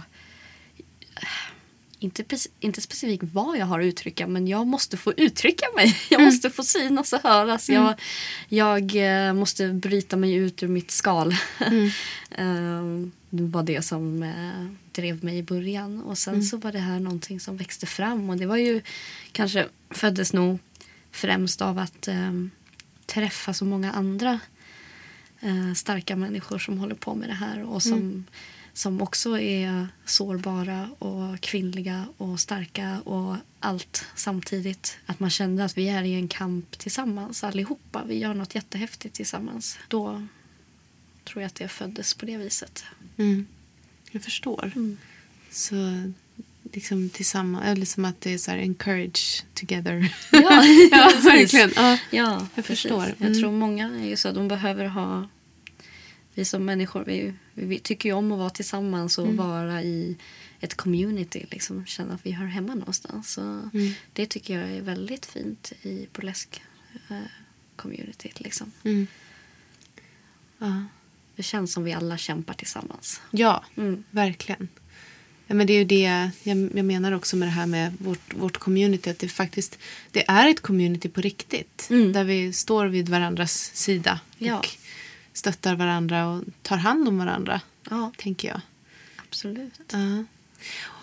inte, 2.03 2.25
inte 2.61 2.81
specifikt 2.81 3.25
vad 3.33 3.59
jag 3.59 3.67
har 3.67 3.81
att 3.81 3.85
uttrycka 3.85 4.27
men 4.27 4.47
jag 4.47 4.67
måste 4.67 4.97
få 4.97 5.13
uttrycka 5.17 5.67
mig. 5.77 5.97
Jag 6.11 6.23
måste 6.23 6.51
få 6.51 6.63
synas 6.63 7.13
och 7.13 7.23
höras. 7.23 7.71
Jag, 7.71 7.95
jag 8.49 8.97
eh, 9.27 9.33
måste 9.33 9.69
bryta 9.69 10.17
mig 10.17 10.35
ut 10.35 10.63
ur 10.63 10.69
mitt 10.69 10.91
skal. 10.91 11.35
Eh, 12.35 12.83
det 13.31 13.43
var 13.43 13.63
det 13.63 13.83
som 13.83 14.23
eh, 14.23 14.67
drev 14.93 15.25
mig 15.25 15.39
i 15.39 15.43
början. 15.43 16.03
Och 16.03 16.19
sen 16.19 16.43
så 16.43 16.57
var 16.57 16.73
det 16.73 16.79
här 16.79 17.01
någonting 17.01 17.41
som 17.41 17.57
växte 17.57 17.87
fram. 17.87 18.31
Och 18.31 18.37
det 18.37 18.47
var 18.47 18.57
ju 18.57 18.83
kanske 19.33 19.69
föddes 19.91 20.33
nog 20.33 20.59
främst 21.11 21.63
av 21.63 21.79
att 21.79 22.09
eh, 22.09 22.33
träffa 23.07 23.55
så 23.55 23.65
många 23.65 23.93
andra 23.93 24.41
eh, 25.41 25.73
starka 25.75 26.17
människor 26.17 26.59
som 26.59 26.79
håller 26.79 26.95
på 26.95 27.15
med 27.15 27.29
det 27.29 27.35
här 27.35 27.63
och 27.63 27.83
som, 27.83 28.25
som 28.75 29.03
också 29.03 29.39
är 29.39 29.89
sårbara 30.05 30.89
och 30.99 31.41
kvinnliga 31.41 32.07
och 32.17 32.41
starka 32.41 33.01
och 33.05 33.37
allt 33.61 34.05
samtidigt. 34.15 34.99
Att 35.07 35.21
man 35.21 35.31
kände 35.31 35.65
att 35.65 35.79
vi 35.79 35.89
är 35.89 36.03
i 36.03 36.15
en 36.15 36.29
kamp 36.29 36.79
tillsammans 36.79 37.45
allihopa. 37.45 38.03
Vi 38.07 38.19
gör 38.19 38.35
något 38.35 38.55
jättehäftigt 38.55 39.15
tillsammans. 39.15 39.79
Då 39.89 40.27
tror 41.25 41.43
jag 41.43 41.47
att 41.47 41.55
det 41.55 41.69
föddes 41.69 42.15
på 42.15 42.27
det 42.27 42.37
viset. 42.37 42.85
Mm. 43.17 43.47
Jag 44.11 44.23
förstår. 44.23 44.73
Så 45.51 45.75
liksom 46.73 47.09
tillsammans, 47.09 47.65
eller 47.65 47.87
som 47.87 48.05
att 48.05 48.21
det 48.21 48.35
är 48.35 48.39
så 48.39 48.51
här 48.51 48.59
encourage 48.59 49.45
together. 49.55 50.15
Ja, 50.33 50.65
ja 50.91 51.13
verkligen. 51.25 51.73
Ja. 51.77 51.99
Ja, 52.11 52.47
Jag 52.55 52.65
precis. 52.65 52.67
förstår. 52.83 53.05
Jag 53.19 53.29
Mm. 53.29 53.41
tror 53.41 53.53
många 53.53 53.87
är 54.05 54.17
så. 54.17 54.33
De 54.33 54.49
behöver 54.49 54.85
ha 54.87 55.29
Vi 56.35 56.45
som 56.45 56.65
människor 56.65 57.05
vi, 57.05 57.35
vi 57.55 57.79
tycker 57.79 58.09
ju 58.09 58.13
om 58.15 58.33
att 58.33 58.39
vara 58.39 58.51
tillsammans 58.51 59.19
och 59.19 59.35
vara 59.35 59.83
i 59.83 60.17
ett 60.61 60.75
community. 60.75 61.47
Liksom, 61.51 61.87
känna 61.87 62.15
att 62.15 62.27
vi 62.27 62.33
hör 62.33 62.47
hemma 62.47 62.75
någonstans. 62.75 63.33
Så 63.33 63.71
Det 64.13 64.27
tycker 64.27 64.59
jag 64.61 64.71
är 64.71 64.81
väldigt 64.83 65.27
fint 65.27 65.73
i 65.83 66.09
burlesk 66.13 66.63
eh. 67.11 67.17
Liksom. 68.39 68.73
Mm. 68.85 69.07
Ja. 70.59 70.85
Det 71.37 71.43
känns 71.43 71.73
som 71.73 71.85
vi 71.85 71.93
alla 71.93 72.17
kämpar 72.19 72.55
tillsammans. 72.55 73.21
Ja, 73.31 73.65
Mm. 73.77 74.05
verkligen. 74.11 74.69
Ja, 75.47 75.55
men 75.55 75.67
det 75.67 75.73
är 75.73 75.79
ju 75.79 75.85
det 75.85 76.31
jag, 76.43 76.71
jag 76.75 76.85
menar 76.85 77.13
också 77.13 77.37
med 77.37 77.49
det 77.49 77.53
här 77.53 77.67
med 77.67 77.93
vårt, 77.99 78.35
vårt 78.35 78.57
community. 78.57 79.11
Att 79.11 79.19
det 79.19 79.29
faktiskt 79.29 79.79
det 80.11 80.31
är 80.31 80.49
ett 80.49 80.61
community 80.61 81.09
på 81.09 81.21
riktigt. 81.21 81.87
Mm. 81.91 82.13
Där 82.13 82.25
vi 82.25 82.53
står 82.53 82.87
vid 82.87 83.09
varandras 83.09 83.71
sida. 83.75 84.21
Ja. 84.39 84.59
Och 84.59 84.69
stöttar 85.33 85.75
varandra 85.77 86.29
och 86.29 86.45
tar 86.63 86.77
hand 86.77 87.09
om 87.09 87.19
varandra. 87.19 87.61
Ja, 87.91 88.13
Tänker 88.17 88.49
jag. 88.49 88.61
absolut. 89.29 89.81
Ja. 89.93 90.25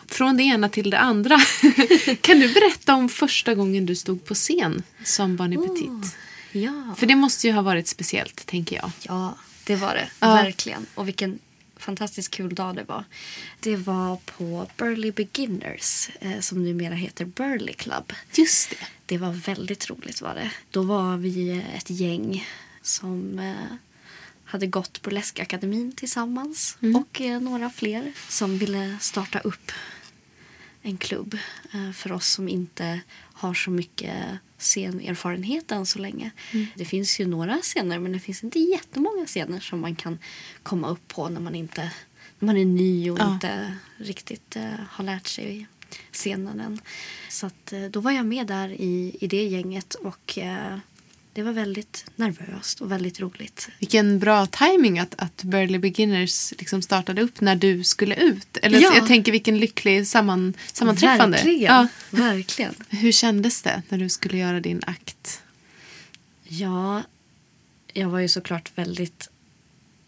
Från 0.07 0.37
det 0.37 0.43
ena 0.43 0.69
till 0.69 0.89
det 0.89 0.99
andra. 0.99 1.39
kan 2.21 2.39
du 2.39 2.53
berätta 2.53 2.95
om 2.95 3.09
första 3.09 3.55
gången 3.55 3.85
du 3.85 3.95
stod 3.95 4.25
på 4.25 4.33
scen 4.33 4.83
som 5.03 5.35
Bonnie 5.35 5.57
Petit? 5.57 6.15
Ja. 6.51 6.95
För 6.97 7.05
det 7.05 7.15
måste 7.15 7.47
ju 7.47 7.53
ha 7.53 7.61
varit 7.61 7.87
speciellt, 7.87 8.45
tänker 8.45 8.75
jag. 8.75 8.91
Ja, 9.01 9.35
det 9.63 9.75
var 9.75 9.93
det. 9.93 10.09
Ja. 10.19 10.33
Verkligen. 10.33 10.85
Och 10.95 11.07
vilken 11.07 11.39
fantastiskt 11.77 12.31
kul 12.31 12.55
dag 12.55 12.75
det 12.75 12.83
var. 12.83 13.03
Det 13.59 13.75
var 13.75 14.15
på 14.15 14.67
Burley 14.77 15.11
Beginners, 15.11 16.09
eh, 16.21 16.39
som 16.39 16.63
numera 16.63 16.93
heter 16.93 17.25
Burley 17.25 17.73
Club. 17.73 18.13
Just 18.33 18.69
det. 18.69 18.75
Det 19.05 19.17
var 19.17 19.31
väldigt 19.31 19.89
roligt 19.89 20.21
var 20.21 20.35
det. 20.35 20.51
Då 20.71 20.83
var 20.83 21.17
vi 21.17 21.63
ett 21.75 21.89
gäng 21.89 22.47
som 22.81 23.39
eh, 23.39 23.75
hade 24.49 24.67
gått 24.67 25.01
Burleskakademin 25.01 25.91
tillsammans. 25.91 26.77
Och 26.95 27.21
eh, 27.21 27.41
några 27.41 27.69
fler 27.69 28.13
som 28.29 28.57
ville 28.57 28.97
starta 29.01 29.39
upp 29.39 29.71
en 30.81 30.97
klubb 30.97 31.37
eh, 31.73 31.91
för 31.91 32.11
oss 32.11 32.27
som 32.29 32.49
inte 32.49 32.99
har 33.33 33.53
så 33.53 33.71
mycket 33.71 34.15
scenerfarenhet 34.57 35.71
än 35.71 35.85
så 35.85 35.99
länge. 35.99 36.31
Det 36.75 36.85
finns 36.85 37.19
ju 37.19 37.25
några 37.27 37.57
scener 37.57 37.99
men 37.99 38.11
det 38.11 38.19
finns 38.19 38.43
inte 38.43 38.59
jättemånga 38.59 39.25
scener 39.25 39.59
som 39.59 39.79
man 39.79 39.95
kan 39.95 40.19
komma 40.63 40.89
upp 40.89 41.07
på 41.07 41.29
när 41.29 41.41
man 41.41 41.55
inte 41.55 41.91
när 42.39 42.45
man 42.45 42.57
är 42.57 42.65
ny 42.65 43.11
och 43.11 43.19
Ja. 43.19 43.33
inte 43.33 43.75
riktigt 43.97 44.55
eh, 44.55 44.79
har 44.89 45.03
lärt 45.03 45.27
sig 45.27 45.67
scenen 46.11 46.59
än. 46.59 46.81
Så 47.29 47.45
att, 47.45 47.73
då 47.91 47.99
var 47.99 48.11
jag 48.11 48.25
med 48.25 48.47
där 48.47 48.69
i, 48.69 49.17
i 49.21 49.27
det 49.27 49.43
gänget 49.47 49.93
och 49.93 50.37
eh, 50.37 50.77
det 51.39 51.43
var 51.43 51.51
väldigt 51.51 52.05
nervöst 52.15 52.81
och 52.81 52.91
väldigt 52.91 53.19
roligt. 53.19 53.69
Vilken 53.79 54.19
bra 54.19 54.45
timing 54.45 54.99
att, 54.99 55.15
att 55.17 55.43
Burley 55.43 55.79
Beginners 55.79 56.53
liksom 56.57 56.81
startade 56.81 57.21
upp 57.21 57.41
när 57.41 57.55
du 57.55 57.83
skulle 57.83 58.15
ut. 58.15 58.57
Eller 58.61 58.79
Ja. 58.81 58.91
jag 58.95 59.07
tänker 59.07 59.31
vilken 59.31 59.57
lycklig 59.59 60.07
samman, 60.07 60.53
sammanträffande. 60.73 61.37
Verkligen. 61.37 61.73
Ja. 61.73 61.87
Verkligen. 62.09 62.73
Hur 62.89 63.11
kändes 63.11 63.61
det 63.61 63.81
när 63.89 63.97
du 63.97 64.09
skulle 64.09 64.37
göra 64.37 64.59
din 64.59 64.81
akt? 64.87 65.41
Ja, 66.43 67.03
jag 67.93 68.09
var 68.09 68.19
ju 68.19 68.27
såklart 68.27 68.71
väldigt, 68.75 69.29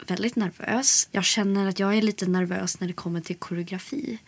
väldigt 0.06 0.36
nervös. 0.36 1.08
Jag 1.12 1.24
känner 1.24 1.68
att 1.68 1.78
jag 1.78 1.96
är 1.98 2.02
lite 2.02 2.26
nervös 2.26 2.80
när 2.80 2.88
det 2.88 2.94
kommer 2.94 3.20
till 3.20 3.36
koreografi. 3.36 4.18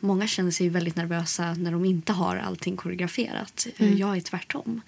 Många 0.00 0.26
känner 0.26 0.50
sig 0.50 0.68
väldigt 0.68 0.96
nervösa 0.96 1.54
när 1.54 1.72
de 1.72 1.84
inte 1.84 2.12
har 2.12 2.36
allting 2.36 2.76
koreograferat. 2.76 3.66
Jag 3.76 4.16
är 4.16 4.20
tvärtom. 4.20 4.80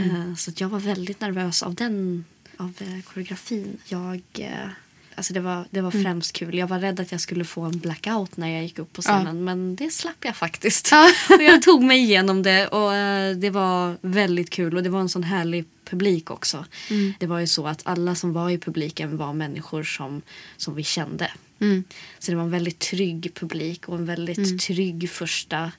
Eh, 0.00 0.34
Så 0.34 0.52
jag 0.56 0.68
var 0.68 0.80
väldigt 0.80 1.20
nervös 1.20 1.62
av 1.62 1.74
den 1.74 2.24
av 2.56 2.72
eh, 2.80 3.00
koreografin. 3.04 3.78
Jag, 3.88 4.20
eh, 4.34 4.68
alltså 5.18 5.32
det 5.34 5.40
var, 5.40 5.64
det 5.70 5.80
var 5.80 5.90
främst 5.90 6.32
kul. 6.32 6.58
Jag 6.58 6.66
var 6.66 6.78
rädd 6.78 7.00
att 7.00 7.12
jag 7.12 7.20
skulle 7.20 7.44
få 7.44 7.62
en 7.62 7.78
blackout 7.78 8.36
när 8.36 8.48
jag 8.48 8.62
gick 8.62 8.78
upp 8.78 8.92
på 8.92 9.02
scenen. 9.02 9.44
Men 9.44 9.76
det 9.76 9.90
slapp 9.90 10.24
jag 10.24 10.36
faktiskt. 10.36 10.92
och 11.30 11.42
jag 11.42 11.62
tog 11.62 11.82
mig 11.82 11.98
igenom 11.98 12.42
det 12.42 12.66
och 12.66 12.94
eh, 12.94 13.36
det 13.36 13.50
var 13.50 13.96
väldigt 14.00 14.50
kul. 14.50 14.76
Och 14.76 14.82
det 14.82 14.90
var 14.90 15.00
en 15.00 15.08
sån 15.08 15.22
härlig 15.22 15.64
publik 15.84 16.30
också. 16.30 16.64
Det 17.18 17.26
var 17.26 17.38
ju 17.38 17.46
så 17.46 17.66
att 17.66 17.80
alla 17.84 18.14
som 18.14 18.32
var 18.32 18.50
i 18.50 18.58
publiken 18.58 19.16
var 19.16 19.32
människor 19.32 19.82
som, 19.82 20.22
som 20.56 20.74
vi 20.74 20.82
kände. 20.82 21.30
Så 22.18 22.30
det 22.30 22.36
var 22.36 22.44
en 22.44 22.50
väldigt 22.50 22.78
trygg 22.78 23.34
publik 23.34 23.88
och 23.88 23.96
en 23.96 24.06
väldigt 24.06 24.60
trygg 24.60 25.10
första, 25.10 25.72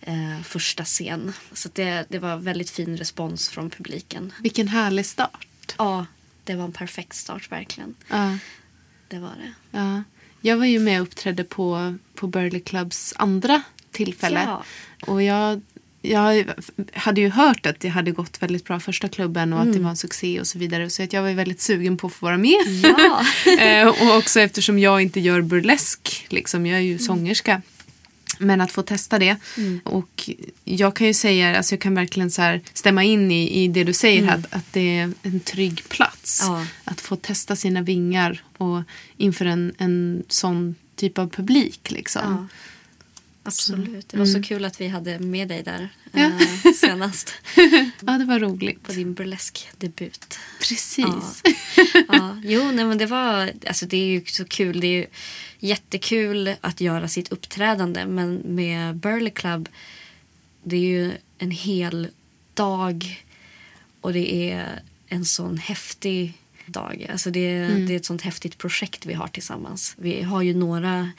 eh, 0.00 0.40
första 0.44 0.84
scen. 0.84 1.32
Så 1.52 1.68
det, 1.72 2.06
det 2.08 2.18
var 2.18 2.36
väldigt 2.36 2.70
fin 2.70 2.96
respons 2.96 3.48
från 3.48 3.70
publiken. 3.70 4.32
Vilken 4.42 4.68
härlig 4.68 5.06
start. 5.06 5.74
Ja, 5.78 6.06
det 6.44 6.54
var 6.54 6.64
en 6.64 6.72
perfekt 6.72 7.16
start 7.16 7.52
verkligen. 7.52 7.94
Ja, 8.08 8.38
Det 9.08 9.18
var 9.18 9.28
det. 9.30 9.78
ja. 9.78 10.02
Jag 10.40 10.56
var 10.56 10.64
ju 10.64 10.78
med 10.78 11.00
och 11.00 11.06
uppträdde 11.06 11.44
på, 11.44 11.94
på 12.14 12.26
Burley 12.26 12.60
Clubs 12.60 13.14
andra 13.16 13.62
tillfälle. 13.90 14.42
Ja. 14.46 14.62
Och 15.06 15.22
jag, 15.22 15.60
jag 16.02 16.44
hade 16.94 17.20
ju 17.20 17.28
hört 17.30 17.66
att 17.66 17.80
det 17.80 17.88
hade 17.88 18.10
gått 18.10 18.42
väldigt 18.42 18.64
bra 18.64 18.80
första 18.80 19.08
klubben 19.08 19.52
och 19.52 19.58
att 19.58 19.64
Mm. 19.66 19.76
det 19.76 19.82
var 19.82 19.90
en 19.90 19.96
succé 19.96 20.40
och 20.40 20.46
så 20.46 20.58
vidare. 20.58 20.90
Så 20.90 21.02
att 21.02 21.12
jag 21.12 21.22
var 21.22 21.30
väldigt 21.32 21.60
sugen 21.60 21.96
på 21.96 22.06
att 22.06 22.12
få 22.12 22.26
vara 22.26 22.36
med. 22.38 22.82
Ja. 22.82 23.20
Eh, 23.60 23.88
och 23.88 24.16
också 24.18 24.40
eftersom 24.40 24.78
jag 24.78 25.02
inte 25.02 25.20
gör 25.20 25.40
burlesk, 25.40 26.26
liksom, 26.28 26.66
jag 26.66 26.76
är 26.76 26.80
Mm. 26.80 26.92
ju 26.92 26.98
sångerska. 26.98 27.62
Men 28.38 28.60
att 28.60 28.72
få 28.72 28.82
testa 28.82 29.18
det. 29.18 29.36
Och 29.84 30.30
jag 30.64 30.96
kan 30.96 31.06
ju 31.06 31.14
säga, 31.14 31.56
alltså 31.56 31.74
jag 31.74 31.80
kan 31.80 31.94
verkligen 31.94 32.30
så 32.30 32.42
här 32.42 32.60
stämma 32.72 33.04
in 33.04 33.30
i, 33.30 33.64
i 33.64 33.68
det 33.68 33.84
du 33.84 33.92
säger 33.92 34.24
här, 34.24 34.38
att, 34.38 34.54
att 34.54 34.72
det 34.72 34.98
är 34.98 35.12
en 35.22 35.40
trygg 35.40 35.84
plats. 35.88 36.42
Mm. 36.42 36.60
Ja. 36.60 36.66
Att 36.84 37.00
få 37.00 37.16
testa 37.16 37.56
sina 37.56 37.82
vingar 37.82 38.42
och 38.56 38.82
inför 39.16 39.44
en, 39.44 39.74
en 39.78 40.22
sån 40.28 40.74
typ 40.96 41.18
av 41.18 41.28
publik. 41.28 41.90
Liksom. 41.90 42.22
Ja. 42.24 42.46
Absolut. 43.48 44.08
Det 44.08 44.18
var 44.18 44.26
så 44.26 44.42
kul 44.42 44.64
att 44.64 44.80
vi 44.80 44.88
hade 44.88 45.18
med 45.18 45.48
dig 45.48 45.62
där 45.62 45.88
Ja. 46.12 46.20
eh, 46.20 46.72
senast. 46.74 47.32
Ja, 48.00 48.12
det 48.18 48.24
var 48.24 48.38
roligt. 48.38 48.82
På 48.82 48.92
din 48.92 49.14
burlesk-debut. 49.14 50.38
Precis. 50.58 51.42
Ja. 52.08 52.38
Jo, 52.44 52.70
nej, 52.72 52.84
men 52.84 52.98
det 52.98 53.06
var... 53.06 53.52
Alltså 53.66 53.86
det 53.86 53.96
är 53.96 54.06
ju 54.06 54.24
så 54.24 54.44
kul. 54.44 54.80
Det 54.80 54.86
är 54.86 54.92
ju 55.00 55.06
jättekul 55.58 56.54
att 56.60 56.80
göra 56.80 57.08
sitt 57.08 57.32
uppträdande. 57.32 58.06
Men 58.06 58.34
med 58.44 58.96
Burley 58.96 59.30
Club, 59.30 59.68
det 60.62 60.76
är 60.76 60.80
ju 60.80 61.12
en 61.38 61.50
hel 61.50 62.08
dag. 62.54 63.24
Och 64.00 64.12
det 64.12 64.50
är 64.50 64.82
en 65.08 65.24
sån 65.24 65.58
häftig 65.58 66.32
dag. 66.66 67.06
Alltså 67.12 67.30
det, 67.30 67.68
det 67.68 67.92
är 67.92 67.96
ett 67.96 68.04
sånt 68.06 68.22
häftigt 68.22 68.58
projekt 68.58 69.06
vi 69.06 69.14
har 69.14 69.28
tillsammans. 69.28 69.94
Vi 69.98 70.22
har 70.22 70.42
ju 70.42 70.54
några 70.54 71.10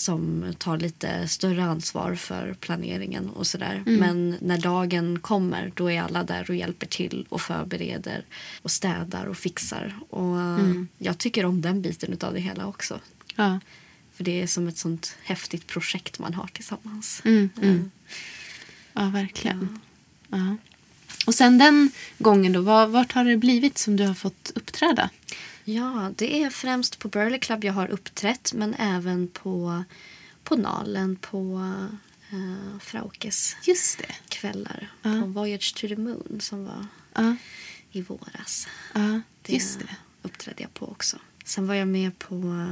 som 0.00 0.54
tar 0.58 0.78
lite 0.78 1.28
större 1.28 1.64
ansvar 1.64 2.14
för 2.14 2.54
planeringen 2.60 3.28
och 3.30 3.46
sådär. 3.46 3.82
Men 3.86 4.36
när 4.40 4.58
dagen 4.58 5.18
kommer 5.20 5.72
då 5.74 5.90
är 5.90 6.02
alla 6.02 6.24
där 6.24 6.50
och 6.50 6.56
hjälper 6.56 6.86
till 6.86 7.26
och 7.28 7.40
förbereder 7.40 8.24
och 8.62 8.70
städar 8.70 9.24
och 9.26 9.36
fixar. 9.36 9.98
Och 10.10 10.36
jag 10.98 11.18
tycker 11.18 11.44
om 11.44 11.60
den 11.60 11.82
biten 11.82 12.16
av 12.20 12.34
det 12.34 12.40
hela 12.40 12.66
också. 12.66 13.00
Ja. 13.36 13.60
För 14.14 14.24
det 14.24 14.42
är 14.42 14.46
som 14.46 14.68
ett 14.68 14.78
sånt 14.78 15.16
häftigt 15.22 15.66
projekt 15.66 16.18
man 16.18 16.34
har 16.34 16.46
tillsammans. 16.46 17.22
Mm, 17.24 17.50
mm. 17.62 17.90
ja, 18.92 19.06
verkligen. 19.08 19.80
Ja. 20.28 20.56
Och 21.26 21.34
sen 21.34 21.58
den 21.58 21.90
gången 22.18 22.52
då, 22.52 22.60
vad- 22.60 22.90
vart 22.90 23.12
har 23.12 23.24
det 23.24 23.36
blivit 23.36 23.78
som 23.78 23.96
du 23.96 24.06
har 24.06 24.14
fått 24.14 24.52
uppträda? 24.54 25.10
Ja, 25.74 26.10
det 26.16 26.42
är 26.42 26.50
främst 26.50 26.98
på 26.98 27.08
Burley 27.08 27.38
Club 27.38 27.64
jag 27.64 27.72
har 27.72 27.86
uppträtt 27.90 28.52
men 28.52 28.74
även 28.74 29.28
på, 29.28 29.84
på 30.44 30.56
Nalen 30.56 31.16
på 31.16 31.54
uh, 32.32 32.78
Fraukes 32.80 33.56
Just 33.66 33.98
det. 33.98 34.14
kvällar. 34.28 34.90
Ja. 35.02 35.20
På 35.20 35.26
Voyage 35.26 35.74
to 35.74 35.88
the 35.88 35.96
Moon 35.96 36.38
som 36.40 36.64
var 36.64 36.86
Ja, 37.14 37.36
i 37.92 38.02
våras. 38.02 38.68
ja 38.94 39.20
Det, 39.42 39.52
just 39.52 39.78
det. 39.78 39.96
uppträdde 40.22 40.62
jag 40.62 40.74
på 40.74 40.86
också. 40.88 41.16
Sen 41.44 41.66
var 41.66 41.74
jag 41.74 41.88
med 41.88 42.18
på, 42.18 42.66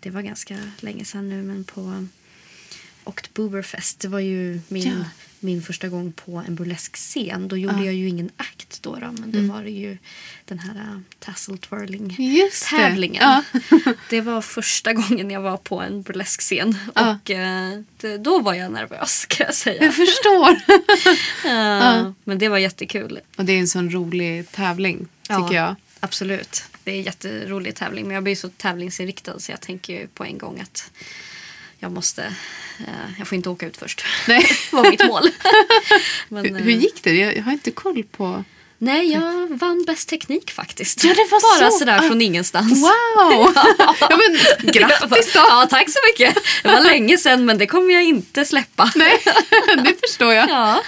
det 0.00 0.10
var 0.10 0.22
ganska 0.22 0.58
länge 0.80 1.04
sedan 1.04 1.28
nu, 1.28 1.42
men 1.42 1.64
på 1.64 2.06
Oktoberfest. 3.04 4.00
Det 4.00 4.08
var 4.08 4.20
ju 4.20 4.60
min, 4.68 4.88
Ja. 4.88 5.04
min 5.40 5.62
första 5.62 5.88
gång 5.88 6.12
på 6.12 6.36
en 6.46 6.54
burlesk 6.54 6.96
scen. 6.96 7.48
Då 7.48 7.56
gjorde 7.56 7.76
Ja. 7.78 7.84
jag 7.84 7.94
ju 7.94 8.08
ingen 8.08 8.30
akt 8.36 8.82
då, 8.82 8.94
då 8.96 9.12
men 9.12 9.48
var 9.48 9.62
det 9.62 9.70
ju 9.70 9.98
den 10.44 10.58
här 10.58 10.74
uh, 10.74 10.98
tassel 11.18 11.58
twirling 11.58 12.16
Just 12.18 12.70
det. 12.70 12.76
tävlingen. 12.76 13.22
Ja. 13.22 13.42
Det 14.10 14.20
var 14.20 14.40
första 14.42 14.92
gången 14.92 15.30
jag 15.30 15.40
var 15.40 15.56
på 15.56 15.80
en 15.80 16.02
burlesk 16.02 16.40
scen 16.40 16.76
Ja. 16.94 17.10
och 17.22 17.30
eh, 17.30 17.80
det, 18.00 18.18
då 18.18 18.38
var 18.40 18.54
jag 18.54 18.72
nervös 18.72 19.26
kan 19.26 19.46
jag 19.46 19.54
säga. 19.54 19.84
Jag 19.84 19.94
förstår. 19.94 20.56
Eh, 21.46 22.10
Men 22.24 22.38
det 22.38 22.48
var 22.48 22.58
jättekul. 22.58 23.20
Och 23.36 23.44
det 23.44 23.52
är 23.52 23.58
en 23.58 23.68
sån 23.68 23.90
rolig 23.90 24.50
tävling, 24.50 25.06
tycker 25.22 25.54
jag. 25.54 25.74
Absolut. 26.00 26.64
Det 26.84 26.90
är 26.90 26.94
en 26.96 27.02
jätterolig 27.02 27.74
tävling. 27.74 28.06
Men 28.06 28.14
jag 28.14 28.24
blir 28.24 28.36
så 28.36 28.48
tävlingsinriktad 28.48 29.38
så 29.38 29.52
jag 29.52 29.60
tänker 29.60 29.92
ju 30.00 30.06
på 30.06 30.24
en 30.24 30.38
gång 30.38 30.60
att 30.60 30.90
jag 31.84 31.92
måste... 31.92 32.22
Eh, 32.78 33.10
jag 33.18 33.28
får 33.28 33.36
inte 33.36 33.48
åka 33.48 33.66
ut 33.66 33.76
först. 33.76 34.04
Nej. 34.28 34.46
Det 34.70 34.76
var 34.76 34.90
mitt 34.90 35.06
mål. 35.06 35.30
Men, 36.28 36.44
Hur, 36.44 36.56
eh, 36.56 36.62
hur 36.62 36.72
gick 36.72 37.02
det? 37.02 37.14
Jag, 37.14 37.42
har 37.42 37.52
inte 37.52 37.70
koll 37.70 38.04
på... 38.04 38.44
Nej, 38.78 39.12
jag 39.12 39.58
vann 39.58 39.84
bäst 39.86 40.08
teknik 40.08 40.50
faktiskt. 40.50 41.04
Ja, 41.04 41.14
det 41.14 41.26
var 41.30 41.60
Bara 41.60 41.70
så. 41.70 41.78
sådär 41.78 41.98
Ah. 41.98 42.02
från 42.08 42.20
ingenstans. 42.22 42.72
Wow! 42.82 43.52
ja, 44.00 44.08
men, 44.10 44.70
grattis 44.72 45.32
då! 45.32 45.40
Ja, 45.48 45.66
tack 45.70 45.90
så 45.90 45.98
mycket. 46.12 46.44
Det 46.62 46.68
var 46.68 46.80
länge 46.80 47.18
sedan 47.18 47.44
men 47.44 47.58
det 47.58 47.66
kommer 47.66 47.94
jag 47.94 48.04
inte 48.04 48.44
släppa. 48.44 48.92
Nej, 48.94 49.22
det 49.84 49.94
förstår 50.08 50.32
jag. 50.32 50.48
Ja. 50.50 50.82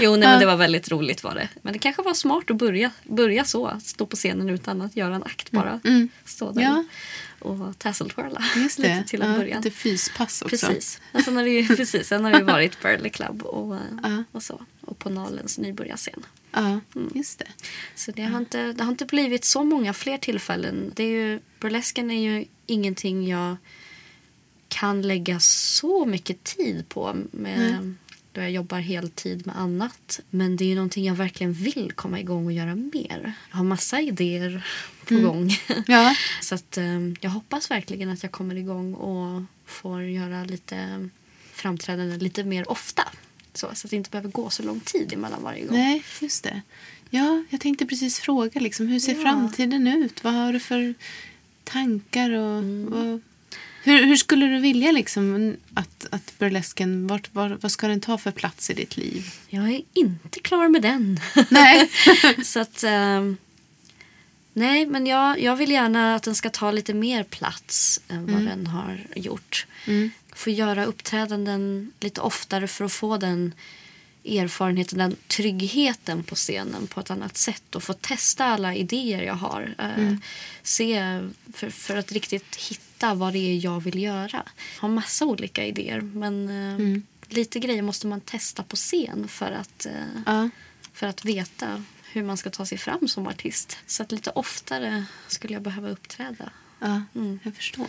jo, 0.00 0.10
nej, 0.16 0.28
men 0.28 0.40
det 0.40 0.46
var 0.46 0.56
väldigt 0.56 0.90
roligt 0.90 1.22
var 1.24 1.34
det. 1.34 1.48
Men 1.62 1.72
det 1.72 1.78
kanske 1.78 2.02
var 2.02 2.14
smart 2.14 2.50
att 2.50 2.56
börja, 2.56 2.90
börja 3.04 3.44
så. 3.44 3.80
Stå 3.84 4.06
på 4.06 4.16
scenen 4.16 4.48
utan 4.48 4.82
att 4.82 4.96
göra 4.96 5.14
en 5.14 5.22
akt 5.22 5.50
bara. 5.50 5.80
Stå 6.24 6.52
där 6.52 6.62
Ja. 6.62 6.84
Och 7.40 7.78
tasseltwirla 7.78 8.44
Just 8.56 8.76
det. 8.82 9.04
till 9.06 9.22
en 9.22 9.30
ja, 9.30 9.38
början. 9.38 9.62
Lite 9.62 9.76
fyspass 9.76 10.42
också. 10.42 10.66
Precis. 10.66 11.00
Och 11.12 11.20
sen 11.24 11.36
har 11.36 11.44
det 11.44 11.50
ju, 11.50 11.76
precis. 11.76 12.08
Sen 12.08 12.24
har 12.24 12.32
det 12.32 12.44
varit 12.44 12.82
Burley 12.82 13.10
Club 13.10 13.42
och, 13.42 13.74
eh, 13.76 14.20
och 14.32 14.42
så. 14.42 14.60
Och 14.80 14.98
på 14.98 15.10
Nalens 15.10 15.58
nybörjarscen. 15.58 16.26
Ja, 16.52 16.80
Mm. 16.94 17.10
just 17.14 17.38
det. 17.38 17.46
Så 17.94 18.10
det 18.12 18.22
har, 18.22 18.38
inte, 18.38 18.72
det 18.72 18.84
har 18.84 18.90
inte 18.90 19.04
blivit 19.06 19.44
så 19.44 19.64
många 19.64 19.92
fler 19.92 20.18
tillfällen. 20.18 20.92
Det 20.96 21.02
är 21.04 21.08
ju, 21.10 21.40
burlesken 21.60 22.10
är 22.10 22.20
ju 22.32 22.44
ingenting 22.66 23.28
jag 23.28 23.56
kan 24.68 25.02
lägga 25.02 25.40
så 25.40 26.04
mycket 26.06 26.44
tid 26.44 26.88
på. 26.88 27.16
Med, 27.30 27.94
Då 28.32 28.40
jag 28.40 28.50
jobbar 28.50 28.78
heltid 28.78 29.46
med 29.46 29.58
annat. 29.58 30.20
Men 30.30 30.56
det 30.56 30.64
är 30.64 30.68
ju 30.68 30.74
någonting 30.74 31.04
jag 31.04 31.14
verkligen 31.14 31.52
vill 31.52 31.92
komma 31.94 32.20
igång 32.20 32.46
och 32.46 32.52
göra 32.52 32.74
mer. 32.74 33.32
Jag 33.50 33.56
har 33.56 33.64
massa 33.64 34.00
idéer 34.00 34.66
på 35.08 35.14
gång. 35.20 35.50
Ja. 35.86 36.14
Så 36.40 36.54
att, 36.54 36.78
eh, 36.78 37.00
jag 37.20 37.30
hoppas 37.30 37.70
verkligen 37.70 38.08
att 38.10 38.22
jag 38.22 38.32
kommer 38.32 38.54
igång 38.54 38.94
och 38.94 39.42
får 39.66 40.02
göra 40.02 40.44
lite 40.44 41.08
framträdanden 41.52 42.18
lite 42.18 42.44
mer 42.44 42.70
ofta. 42.70 43.02
Så, 43.54 43.68
så 43.74 43.86
att 43.86 43.90
det 43.90 43.96
inte 43.96 44.10
behöver 44.10 44.30
gå 44.30 44.50
så 44.50 44.62
lång 44.62 44.80
tid 44.80 45.12
emellan 45.12 45.42
varje 45.42 45.64
gång. 45.66 45.76
Nej, 45.76 46.02
just 46.20 46.44
det. 46.44 46.62
Ja, 47.10 47.44
jag 47.50 47.60
tänkte 47.60 47.86
precis 47.86 48.20
fråga 48.20 48.60
liksom, 48.60 48.86
hur 48.88 49.00
ser 49.00 49.14
Ja. 49.14 49.22
framtiden 49.22 49.86
ut? 49.86 50.24
Vad 50.24 50.32
har 50.34 50.52
du 50.52 50.60
för 50.60 50.94
tankar? 51.64 52.30
Och, 52.30 52.58
Mm. 52.58 52.90
vad, 52.90 53.20
hur, 53.82 54.06
hur 54.06 54.16
skulle 54.16 54.46
du 54.46 54.58
vilja 54.60 54.92
liksom, 54.92 55.56
att, 55.74 56.06
att 56.10 56.38
burlesken, 56.38 57.06
vart, 57.06 57.34
var, 57.34 57.58
vad 57.60 57.72
ska 57.72 57.88
den 57.88 58.00
ta 58.00 58.18
för 58.18 58.30
plats 58.30 58.70
i 58.70 58.74
ditt 58.74 58.96
liv? 58.96 59.24
Jag 59.48 59.68
är 59.70 59.82
inte 59.94 60.40
klar 60.40 60.68
med 60.68 60.82
den. 60.82 61.20
Nej. 61.50 61.90
så 62.44 62.60
att... 62.60 62.84
ehm, 62.84 63.36
nej, 64.58 64.86
men 64.86 65.06
jag, 65.06 65.40
jag 65.40 65.56
vill 65.56 65.70
gärna 65.70 66.14
att 66.14 66.22
den 66.22 66.34
ska 66.34 66.50
ta 66.50 66.70
lite 66.70 66.94
mer 66.94 67.22
plats 67.24 68.00
än 68.08 68.32
vad 68.34 68.44
den 68.44 68.66
har 68.66 69.06
gjort. 69.16 69.66
Få 70.34 70.50
göra 70.50 70.84
uppträdanden 70.84 71.92
lite 72.00 72.20
oftare 72.20 72.66
för 72.68 72.84
att 72.84 72.92
få 72.92 73.16
den 73.16 73.54
erfarenheten, 74.24 74.98
den 74.98 75.16
tryggheten 75.26 76.22
på 76.22 76.34
scenen 76.34 76.86
på 76.86 77.00
ett 77.00 77.10
annat 77.10 77.36
sätt 77.36 77.74
och 77.74 77.82
få 77.82 77.92
testa 77.92 78.44
alla 78.44 78.74
idéer 78.74 79.22
jag 79.22 79.34
har. 79.34 79.74
Eh, 79.78 80.14
Se, 80.62 81.20
för, 81.54 81.70
för 81.70 81.96
att 81.96 82.12
riktigt 82.12 82.56
hitta 82.56 83.14
vad 83.14 83.32
det 83.32 83.38
är 83.38 83.64
jag 83.64 83.80
vill 83.82 84.02
göra. 84.02 84.42
Jag 84.74 84.80
har 84.82 84.88
massa 84.88 85.24
olika 85.24 85.66
idéer 85.66 86.00
men 86.00 86.48
eh, 86.48 87.02
lite 87.34 87.58
grejer 87.60 87.82
måste 87.82 88.06
man 88.06 88.20
testa 88.20 88.62
på 88.62 88.76
scen 88.76 89.28
för 89.28 89.50
att, 89.52 89.86
eh, 89.86 89.92
Ja. 90.26 90.50
för 90.92 91.06
att 91.06 91.24
veta 91.24 91.82
hur 92.12 92.22
man 92.22 92.36
ska 92.36 92.50
ta 92.50 92.66
sig 92.66 92.78
fram 92.78 93.08
som 93.08 93.26
artist. 93.26 93.78
Så 93.86 94.02
att 94.02 94.12
lite 94.12 94.30
oftare 94.30 95.04
skulle 95.26 95.52
jag 95.52 95.62
behöva 95.62 95.88
uppträda. 95.88 96.50
Ja, 96.80 97.02
Mm. 97.14 97.40
jag 97.42 97.54
förstår. 97.56 97.86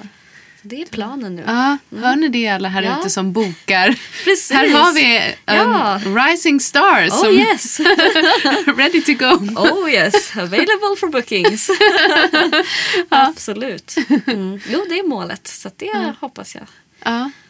Det 0.61 0.81
är 0.81 0.85
planen 0.85 1.35
nu. 1.35 1.43
Ja, 1.47 1.77
hör 1.99 2.15
ni 2.15 2.27
det 2.29 2.47
alla 2.47 2.69
här 2.69 2.81
Ja. 2.83 2.99
ute 2.99 3.09
som 3.09 3.33
bokar? 3.33 3.99
Precis. 4.23 4.51
Här 4.51 4.69
har 4.69 4.93
vi 4.93 5.17
en 5.45 5.55
Ja. 5.55 6.01
rising 6.05 6.59
star 6.59 7.07
Oh 7.09 7.23
som 7.23 7.33
yes! 7.33 7.79
ready 8.77 9.01
to 9.01 9.13
go. 9.13 9.59
Oh 9.61 9.91
yes, 9.91 10.35
available 10.37 10.95
for 10.99 11.07
bookings. 11.07 11.69
Absolut. 13.09 13.95
Mm. 14.27 14.59
Jo, 14.69 14.85
det 14.89 14.99
är 14.99 15.07
målet. 15.07 15.47
Så 15.47 15.69
det 15.77 16.13
hoppas 16.19 16.55
jag. 16.55 16.63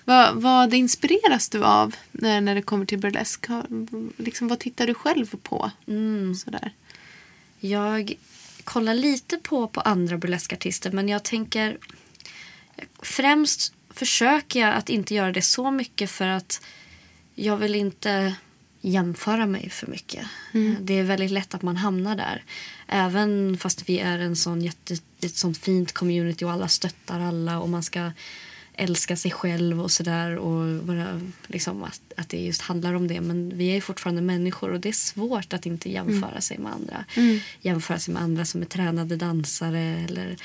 Vad, 0.09 0.35
vad 0.35 0.73
inspireras 0.73 1.49
du 1.49 1.63
av 1.63 1.95
när, 2.11 2.41
när 2.41 2.55
det 2.55 2.61
kommer 2.61 2.85
till 2.85 2.99
burlesk? 2.99 3.45
Liksom, 4.17 4.47
vad 4.47 4.59
tittar 4.59 4.87
du 4.87 4.93
själv 4.93 5.35
på? 5.43 5.71
Mm. 5.87 6.35
Sådär. 6.35 6.73
Jag 7.59 8.13
kollar 8.63 8.93
lite 8.93 9.37
på, 9.37 9.67
på 9.67 9.81
andra 9.81 10.17
burleskartister 10.17 10.91
men 10.91 11.09
jag 11.09 11.23
tänker 11.23 11.77
främst 13.01 13.73
försöker 13.89 14.59
jag 14.59 14.75
att 14.75 14.89
inte 14.89 15.15
göra 15.15 15.31
det 15.31 15.41
så 15.41 15.71
mycket 15.71 16.11
för 16.11 16.27
att 16.27 16.61
jag 17.35 17.57
vill 17.57 17.75
inte 17.75 18.35
jämföra 18.81 19.45
mig 19.45 19.69
för 19.69 19.87
mycket. 19.87 20.25
Det 20.79 20.93
är 20.93 21.03
väldigt 21.03 21.31
lätt 21.31 21.53
att 21.53 21.61
man 21.61 21.77
hamnar 21.77 22.15
där. 22.15 22.43
Även 22.87 23.57
fast 23.57 23.89
vi 23.89 23.99
är 23.99 24.19
en 24.19 24.35
sån 24.35 24.61
jätte, 24.61 24.97
ett 25.21 25.35
sånt 25.35 25.57
fint 25.57 25.91
community 25.91 26.45
och 26.45 26.51
alla 26.51 26.67
stöttar 26.67 27.19
alla 27.19 27.59
och 27.59 27.69
man 27.69 27.83
ska 27.83 28.11
älska 28.79 29.15
sig 29.15 29.31
själv 29.31 29.81
och 29.81 29.91
sådär 29.91 30.35
och 30.35 30.87
vara, 30.87 31.21
liksom, 31.47 31.83
att, 31.83 32.01
att 32.17 32.29
det 32.29 32.37
just 32.37 32.61
handlar 32.61 32.93
om 32.93 33.07
det. 33.07 33.21
Men 33.21 33.57
vi 33.57 33.77
är 33.77 33.81
fortfarande 33.81 34.21
människor 34.21 34.71
och 34.71 34.79
det 34.79 34.89
är 34.89 34.93
svårt 34.93 35.53
att 35.53 35.65
inte 35.65 35.91
jämföra 35.91 36.41
sig 36.41 36.57
med 36.57 36.73
andra. 36.73 37.05
Jämföra 37.61 37.99
sig 37.99 38.13
med 38.13 38.23
andra 38.23 38.45
som 38.45 38.61
är 38.61 38.65
tränade 38.65 39.15
dansare 39.15 40.05
eller 40.09 40.37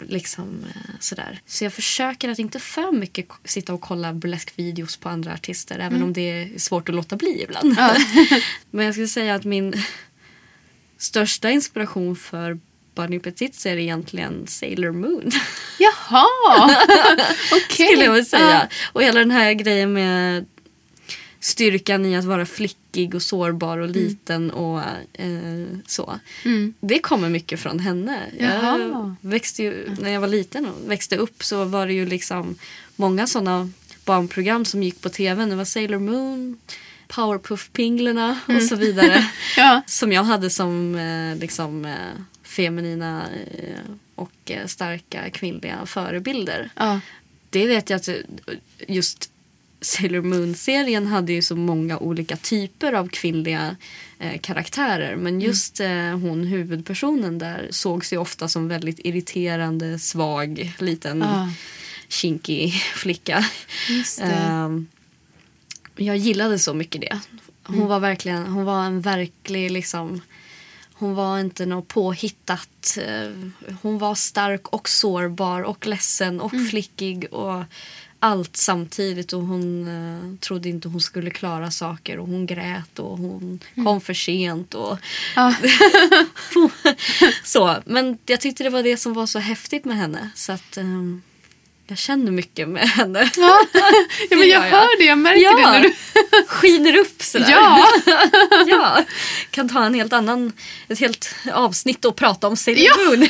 liksom 0.00 0.64
eh, 0.74 0.92
sådär. 1.00 1.40
Så 1.46 1.64
jag 1.64 1.72
försöker 1.72 2.28
att 2.28 2.38
inte 2.38 2.60
för 2.60 2.92
mycket 2.92 3.26
sitta 3.44 3.74
och 3.74 3.80
kolla 3.80 4.12
burleskvideos 4.12 4.96
på 4.96 5.08
andra 5.08 5.32
artister 5.32 5.78
även 5.78 6.02
om 6.02 6.12
det 6.12 6.20
är 6.20 6.58
svårt 6.58 6.88
att 6.88 6.94
låta 6.94 7.16
bli 7.16 7.42
ibland. 7.42 7.76
Men 8.70 8.84
jag 8.84 8.94
skulle 8.94 9.08
säga 9.08 9.34
att 9.34 9.44
min 9.44 9.74
största 10.98 11.50
inspiration 11.50 12.16
för 12.16 12.58
Bunny 12.94 13.18
Petit 13.18 13.66
är 13.66 13.76
egentligen 13.76 14.46
Sailor 14.46 14.92
Moon. 14.92 15.30
Jaha! 15.78 16.26
Okej. 17.52 17.86
skulle 17.86 18.04
jag 18.04 18.26
säga. 18.26 18.68
Och 18.92 19.02
hela 19.02 19.20
den 19.20 19.30
här 19.30 19.52
grejen 19.52 19.92
med 19.92 20.44
styrkan 21.40 22.06
i 22.06 22.16
att 22.16 22.24
vara 22.24 22.46
flickig 22.46 23.14
och 23.14 23.22
sårbar 23.22 23.78
och 23.78 23.88
liten 23.88 24.50
och 24.50 24.80
eh, 25.12 25.66
så. 25.86 26.18
Det 26.80 26.98
kommer 26.98 27.28
mycket 27.28 27.60
från 27.60 27.78
henne. 27.78 28.20
Jaha. 28.38 28.78
Jag 28.78 29.16
växte 29.20 29.62
ju, 29.62 29.96
när 30.00 30.10
jag 30.10 30.20
var 30.20 30.28
liten 30.28 30.66
och 30.66 30.90
växte 30.90 31.16
upp 31.16 31.44
så 31.44 31.64
var 31.64 31.86
det 31.86 31.92
ju 31.92 32.06
liksom 32.06 32.58
många 32.96 33.26
sådana 33.26 33.70
barnprogram 34.04 34.64
som 34.64 34.82
gick 34.82 35.00
på 35.00 35.08
tv. 35.08 35.44
Det 35.44 35.56
var 35.56 35.64
Sailor 35.64 35.98
Moon, 35.98 36.58
Powerpuff-pinglerna 37.08 38.36
och 38.46 38.62
så 38.62 38.76
vidare. 38.76 39.30
Ja. 39.56 39.82
Som 39.86 40.12
jag 40.12 40.24
hade 40.24 40.50
som 40.50 40.94
eh, 40.94 41.36
liksom, 41.40 41.84
eh, 41.84 42.20
feminina 42.54 43.28
eh, 43.58 43.90
och 44.14 44.32
eh, 44.50 44.66
starka 44.66 45.30
kvinnliga 45.30 45.86
förebilder. 45.86 46.70
Ja. 46.76 47.00
Det 47.50 47.66
vet 47.66 47.90
jag 47.90 47.96
att 47.96 48.08
eh, 48.08 48.14
just 48.88 49.30
Sailor 49.80 50.22
Moon-serien 50.22 51.06
hade 51.06 51.32
ju 51.32 51.42
så 51.42 51.56
många 51.56 51.98
olika 51.98 52.36
typer 52.36 52.92
av 52.92 53.08
kvinnliga 53.08 53.76
eh, 54.18 54.40
karaktärer. 54.40 55.16
Men 55.16 55.40
just 55.40 55.80
eh, 55.80 56.18
hon 56.18 56.44
huvudpersonen 56.44 57.38
där 57.38 57.68
såg 57.70 58.04
sig 58.04 58.18
ofta 58.18 58.48
som 58.48 58.68
väldigt 58.68 58.98
irriterande, 59.04 59.98
svag, 59.98 60.72
liten, 60.78 61.20
Ja. 61.20 61.50
kinkig 62.08 62.72
flicka. 62.94 63.44
Ehm, 64.20 64.86
jag 65.96 66.16
gillade 66.16 66.58
så 66.58 66.74
mycket 66.74 67.00
det. 67.00 67.20
Hon 67.62 67.86
var 67.88 68.00
verkligen, 68.00 68.46
hon 68.46 68.64
var 68.64 68.84
en 68.84 69.00
verklig 69.00 69.70
liksom 69.70 70.20
hon 71.04 71.14
var 71.14 71.40
inte 71.40 71.66
något 71.66 71.88
påhittat. 71.88 72.98
eh, 73.00 73.30
Hon 73.82 73.98
var 73.98 74.14
stark 74.14 74.68
och 74.68 74.88
sårbar 74.88 75.62
och 75.62 75.86
ledsen 75.86 76.40
och 76.40 76.52
flickig 76.70 77.26
och 77.32 77.64
allt 78.18 78.56
samtidigt. 78.56 79.32
Och 79.32 79.42
hon 79.42 79.88
eh, 79.88 80.38
trodde 80.40 80.68
inte 80.68 80.88
hon 80.88 81.00
skulle 81.00 81.30
klara 81.30 81.70
saker 81.70 82.18
och 82.18 82.26
hon 82.28 82.46
grät 82.46 82.98
och 82.98 83.18
hon 83.18 83.60
kom 83.74 84.00
för 84.00 84.14
sent. 84.14 84.74
Och 84.74 84.98
Ja. 85.36 85.54
så. 87.44 87.76
Men 87.84 88.18
jag 88.26 88.40
tyckte 88.40 88.62
det 88.64 88.70
var 88.70 88.82
det 88.82 88.96
som 88.96 89.12
var 89.14 89.26
så 89.26 89.38
häftigt 89.38 89.84
med 89.84 89.96
henne. 89.96 90.30
Så 90.34 90.52
att 90.52 90.76
ehm, 90.76 91.22
jag 91.86 91.98
känner 91.98 92.32
mycket 92.32 92.68
med 92.68 92.88
henne. 92.88 93.30
Ja. 93.36 93.60
ja, 94.30 94.36
men 94.36 94.48
jag 94.48 94.60
hör 94.60 94.98
det. 94.98 95.04
Jag 95.04 95.18
märker 95.18 95.42
Ja. 95.42 95.56
det. 95.56 95.62
När 95.62 95.80
du... 95.80 95.94
skiner 96.46 96.96
upp 96.96 97.22
sådär. 97.22 97.50
Ja. 97.50 97.88
ja. 98.66 99.04
Kan 99.50 99.68
ta 99.68 99.84
en 99.84 99.94
helt 99.94 100.12
annan, 100.12 100.52
ett 100.88 100.98
helt 100.98 101.34
avsnitt 101.52 102.04
och 102.04 102.16
prata 102.16 102.46
om 102.46 102.56
Sailor 102.56 102.84
Ja. 102.84 102.96
Moon. 102.96 103.28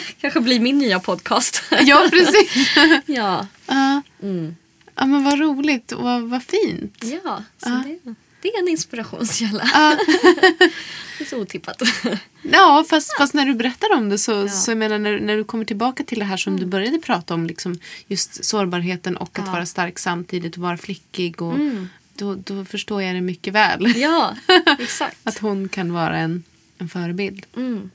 Kanske 0.20 0.40
blir 0.40 0.60
min 0.60 0.78
nya 0.78 1.00
podcast. 1.00 1.62
ja, 1.80 2.06
precis. 2.10 2.76
ja. 3.06 3.46
Ja. 3.66 4.02
Mm. 4.22 4.56
ja, 4.94 5.06
men 5.06 5.24
vad 5.24 5.38
roligt 5.40 5.92
och 5.92 6.02
vad, 6.04 6.22
vad 6.22 6.42
fint. 6.42 7.04
Ja, 7.24 7.42
så 7.62 7.68
Det, 7.68 8.14
det 8.42 8.48
är 8.48 8.58
en 8.58 8.68
inspirationskälla. 8.68 9.70
Ja. 9.72 9.96
Det 11.18 11.24
är 11.24 11.28
så 11.28 11.38
otippat. 11.40 11.82
Ja, 12.42 12.84
fast, 12.90 13.16
fast 13.18 13.34
när 13.34 13.46
du 13.46 13.54
berättar 13.54 13.92
om 13.96 14.08
det 14.08 14.18
så, 14.18 14.32
Ja. 14.32 14.48
så 14.48 14.70
jag 14.70 14.78
menar, 14.78 14.98
när, 14.98 15.20
när 15.20 15.36
du 15.36 15.44
kommer 15.44 15.64
tillbaka 15.64 16.04
till 16.04 16.18
det 16.18 16.24
här 16.24 16.36
som 16.36 16.60
du 16.60 16.66
började 16.66 16.98
prata 16.98 17.34
om, 17.34 17.46
liksom, 17.46 17.78
just 18.06 18.44
sårbarheten 18.44 19.16
och 19.16 19.38
att 19.38 19.46
Ja. 19.46 19.52
vara 19.52 19.66
stark 19.66 19.98
samtidigt 19.98 20.56
och 20.56 20.62
vara 20.62 20.76
flickig 20.76 21.42
och, 21.42 21.58
då, 22.16 22.34
då 22.34 22.64
förstår 22.64 23.02
jag 23.02 23.14
det 23.14 23.20
mycket 23.20 23.52
väl. 23.54 23.92
Ja, 23.96 24.36
exakt. 24.78 25.16
Att 25.24 25.38
hon 25.38 25.68
kan 25.68 25.92
vara 25.92 26.18
en, 26.18 26.42
en 26.78 26.88
förebild. 26.88 27.46
Mm, 27.56 27.90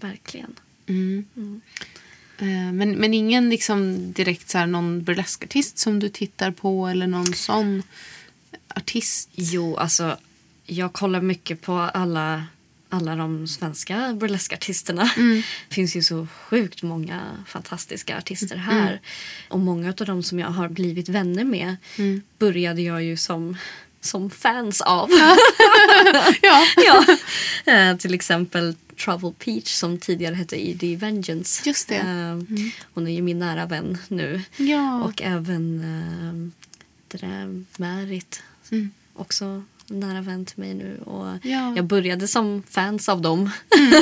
verkligen. 0.00 0.54
Eh, 2.38 2.72
Men, 2.72 2.90
men 2.92 3.14
ingen 3.14 3.50
liksom 3.50 4.12
direkt 4.12 4.48
så 4.50 4.58
här, 4.58 4.66
någon 4.66 5.02
burleskartist 5.02 5.78
som 5.78 5.98
du 6.00 6.08
tittar 6.08 6.50
på 6.50 6.86
eller 6.88 7.06
någon 7.06 7.34
sån 7.34 7.82
artist? 8.74 9.28
Jo, 9.34 9.76
alltså 9.76 10.16
jag 10.66 10.92
kollar 10.92 11.20
mycket 11.20 11.60
på 11.60 11.72
alla, 11.78 12.44
alla 12.88 13.16
de 13.16 13.48
svenska 13.48 14.12
burleskartisterna. 14.20 15.10
Det 15.68 15.74
finns 15.74 15.96
ju 15.96 16.02
så 16.02 16.26
sjukt 16.26 16.82
många 16.82 17.20
fantastiska 17.46 18.18
artister 18.18 18.56
här. 18.56 19.00
Och 19.48 19.58
många 19.60 19.88
av 19.88 20.06
dem 20.06 20.22
som 20.22 20.38
jag 20.38 20.48
har 20.48 20.68
blivit 20.68 21.08
vänner 21.08 21.44
med 21.44 21.76
började 22.38 22.82
jag 22.82 23.02
ju 23.04 23.16
som, 23.16 23.56
som 24.00 24.30
fans 24.30 24.80
av. 24.80 25.10
Ja. 26.42 26.64
ja. 26.76 27.16
Eh, 27.72 27.96
till 27.96 28.14
exempel 28.14 28.74
Trouble 29.04 29.32
Peach 29.38 29.68
som 29.74 29.98
tidigare 29.98 30.34
hette 30.34 30.68
Edie 30.68 30.96
Vengeance. 30.96 31.62
Just 31.68 31.88
det. 31.88 31.96
Eh, 31.96 32.38
Hon 32.94 33.06
är 33.06 33.12
ju 33.12 33.22
min 33.22 33.38
nära 33.38 33.66
vän 33.66 33.98
nu. 34.08 34.42
Ja. 34.56 35.02
Och 35.04 35.22
även 35.22 35.80
eh, 35.80 36.52
det 37.08 37.26
där 37.26 37.64
Märit. 37.76 38.42
Också 39.14 39.44
en 39.44 39.66
nära 39.92 40.20
vän 40.20 40.44
till 40.44 40.58
mig 40.58 40.74
nu. 40.74 41.00
Och 41.06 41.22
Mm. 41.26 41.38
Ja. 41.42 41.58
Mm. 41.58 41.76
Jag 41.76 41.84
började 41.84 42.28
som 42.28 42.62
fans 42.70 43.08
av 43.08 43.20
dem. 43.22 43.50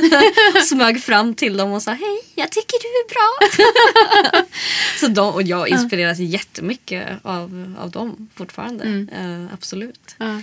Smög 0.68 1.02
fram 1.02 1.34
till 1.34 1.56
dem 1.56 1.72
och 1.72 1.82
sa 1.82 1.90
hej, 1.92 2.20
jag 2.34 2.52
tycker 2.52 2.78
du 2.82 2.88
är 2.88 3.08
bra. 3.14 4.44
Så 5.00 5.08
de, 5.08 5.34
och 5.34 5.42
jag 5.42 5.68
inspireras 5.68 6.18
jättemycket 6.18 7.08
av, 7.22 7.74
av 7.78 7.90
dem 7.90 8.28
fortfarande. 8.34 8.84
Mm. 8.84 9.08
Eh, 9.08 9.54
absolut. 9.54 10.14
Ja. 10.18 10.42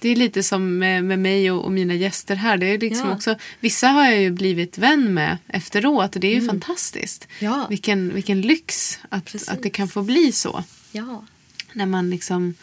Det 0.00 0.08
är 0.08 0.16
lite 0.16 0.42
som 0.42 0.78
med, 0.78 1.04
med 1.04 1.18
mig 1.18 1.50
och, 1.50 1.64
och 1.64 1.72
mina 1.72 1.94
gäster 1.94 2.34
här. 2.36 2.56
Det 2.56 2.66
är 2.66 2.78
liksom 2.78 3.08
Ja. 3.08 3.14
också, 3.14 3.36
vissa 3.60 3.88
har 3.88 4.04
jag 4.04 4.20
ju 4.20 4.30
blivit 4.30 4.78
vän 4.78 5.14
med 5.14 5.36
efteråt 5.48 6.14
och 6.14 6.20
det 6.20 6.26
är 6.36 6.40
ju 6.40 6.46
fantastiskt. 6.46 7.28
Ja. 7.38 7.66
Vilken, 7.70 8.14
vilken 8.14 8.40
lyx 8.40 8.98
att, 9.08 9.24
Precis. 9.24 9.48
att 9.48 9.62
det 9.62 9.70
kan 9.70 9.88
få 9.88 10.02
bli 10.02 10.32
så. 10.32 10.64
Ja. 10.92 11.24
När 11.72 11.86
man 11.86 12.10
liksom 12.10 12.54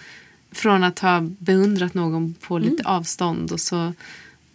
från 0.52 0.84
att 0.84 1.00
ha 1.00 1.22
beundrat 1.22 1.94
någon 1.94 2.34
på 2.34 2.58
lite 2.60 2.84
Mm. 2.84 2.86
avstånd 2.86 3.52
och 3.52 3.60
så, 3.62 3.94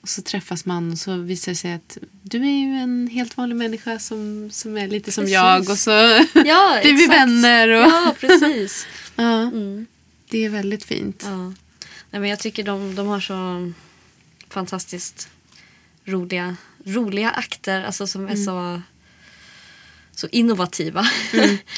och 0.01 0.09
så 0.09 0.23
träffas 0.23 0.65
man 0.65 0.93
och 0.93 0.99
så 0.99 1.17
visar 1.17 1.53
det 1.53 1.57
sig 1.57 1.73
att 1.73 1.99
du 2.23 2.39
är 2.39 2.61
ju 2.61 2.75
en 2.77 3.09
helt 3.13 3.37
vanlig 3.37 3.57
människa 3.57 3.99
som, 3.99 4.49
som 4.53 4.77
är 4.79 4.89
lite 4.89 5.13
som 5.13 5.23
Precis. 5.23 5.35
jag 5.35 5.71
och 5.71 5.79
så 5.79 5.91
Ja, 6.45 6.79
blir 6.83 6.93
vi 6.97 7.07
vänner. 7.07 7.69
Och, 7.69 7.83
Ja, 7.91 8.15
precis. 8.21 8.87
ja, 9.17 9.41
Mm. 9.43 9.87
Det 10.31 10.45
är 10.45 10.49
väldigt 10.49 10.85
fint. 10.85 11.23
Ja. 11.27 11.37
Nej, 12.11 12.21
men 12.21 12.25
jag 12.31 12.39
tycker 12.39 12.65
de, 12.65 12.95
de 12.95 13.07
har 13.07 13.21
så 13.21 13.73
fantastiskt 14.49 15.29
roliga, 16.05 16.57
roliga 16.85 17.31
akter 17.31 17.83
alltså 17.85 18.07
som 18.07 18.29
är 18.29 18.37
så, 18.37 18.83
så 20.17 20.29
innovativa. 20.33 21.09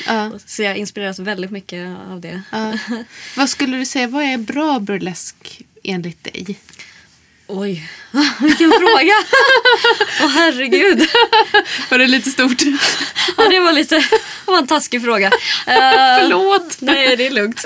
Ja. 0.06 0.30
så 0.46 0.62
jag 0.62 0.76
inspireras 0.76 1.18
väldigt 1.18 1.50
mycket 1.50 1.96
av 2.10 2.20
det. 2.20 2.42
Ja. 2.50 2.78
Vad 3.36 3.50
skulle 3.50 3.76
du 3.76 3.86
säga, 3.86 4.08
vad 4.08 4.24
är 4.24 4.38
bra 4.38 4.78
burlesk 4.78 5.62
enligt 5.82 6.24
dig? 6.24 6.58
Oj, 7.46 7.90
vilken 8.40 8.70
fråga! 8.70 9.14
Åh 10.22 10.28
herregud. 10.28 11.08
Var 11.90 11.98
det 11.98 12.06
lite 12.06 12.30
stort? 12.30 12.62
Ja, 13.36 13.48
det 13.48 13.60
var 13.60 13.72
lite 13.72 13.96
det 14.44 14.50
var 14.50 14.58
en 14.58 14.66
taskig 14.66 15.02
fråga. 15.02 15.26
Uh, 15.26 15.32
Förlåt! 16.20 16.76
Nej, 16.80 17.16
det 17.16 17.26
är 17.26 17.30
lugnt. 17.30 17.64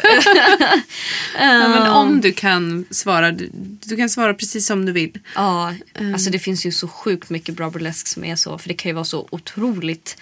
Ja, 1.39 1.69
men 1.69 1.87
om 1.87 2.21
du 2.21 2.33
kan 2.33 2.85
svara, 2.91 3.31
du, 3.33 3.51
du 3.85 3.97
kan 3.97 4.11
svara 4.11 4.35
precis 4.35 4.67
som 4.67 4.87
du 4.87 4.93
vill. 4.93 5.19
Ja, 5.35 5.75
alltså 6.13 6.31
det 6.31 6.39
finns 6.39 6.67
ju 6.67 6.73
så 6.73 6.89
sjukt 6.89 7.31
mycket 7.31 7.57
bra 7.57 7.71
burlesk 7.71 8.09
som 8.09 8.25
är 8.25 8.37
så. 8.37 8.59
För 8.59 8.69
det 8.69 8.75
kan 8.75 8.89
ju 8.89 8.95
vara 8.95 9.05
så 9.05 9.29
otroligt 9.31 10.17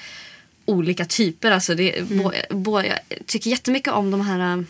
olika 0.66 1.04
typer. 1.04 1.50
Alltså 1.50 1.74
det, 1.74 2.08
bo, 2.08 2.32
bo, 2.50 2.80
jag 2.80 2.98
tycker 3.26 3.50
jättemycket 3.50 3.92
om 3.92 4.10
de 4.10 4.20
här 4.20 4.64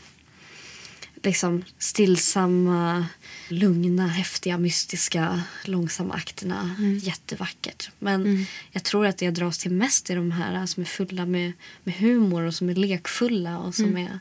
liksom 1.22 1.64
stillsamma, 1.78 3.06
lugna, 3.48 4.06
häftiga, 4.06 4.58
mystiska, 4.58 5.42
långsamma 5.64 6.14
akterna. 6.14 6.76
Jättevackert. 7.02 7.90
Men 7.98 8.46
jag 8.70 8.82
tror 8.82 9.06
att 9.06 9.18
det 9.18 9.24
jag 9.24 9.34
dras 9.34 9.58
till 9.58 9.70
mest 9.70 10.10
är 10.10 10.16
de 10.16 10.30
här 10.32 10.66
som 10.66 10.80
är 10.80 10.84
fulla 10.84 11.26
med, 11.26 11.52
med 11.84 11.94
humor 11.94 12.42
och 12.42 12.54
som 12.54 12.68
är 12.68 12.74
lekfulla 12.74 13.58
och 13.58 13.74
som 13.74 13.96
är 13.96 14.18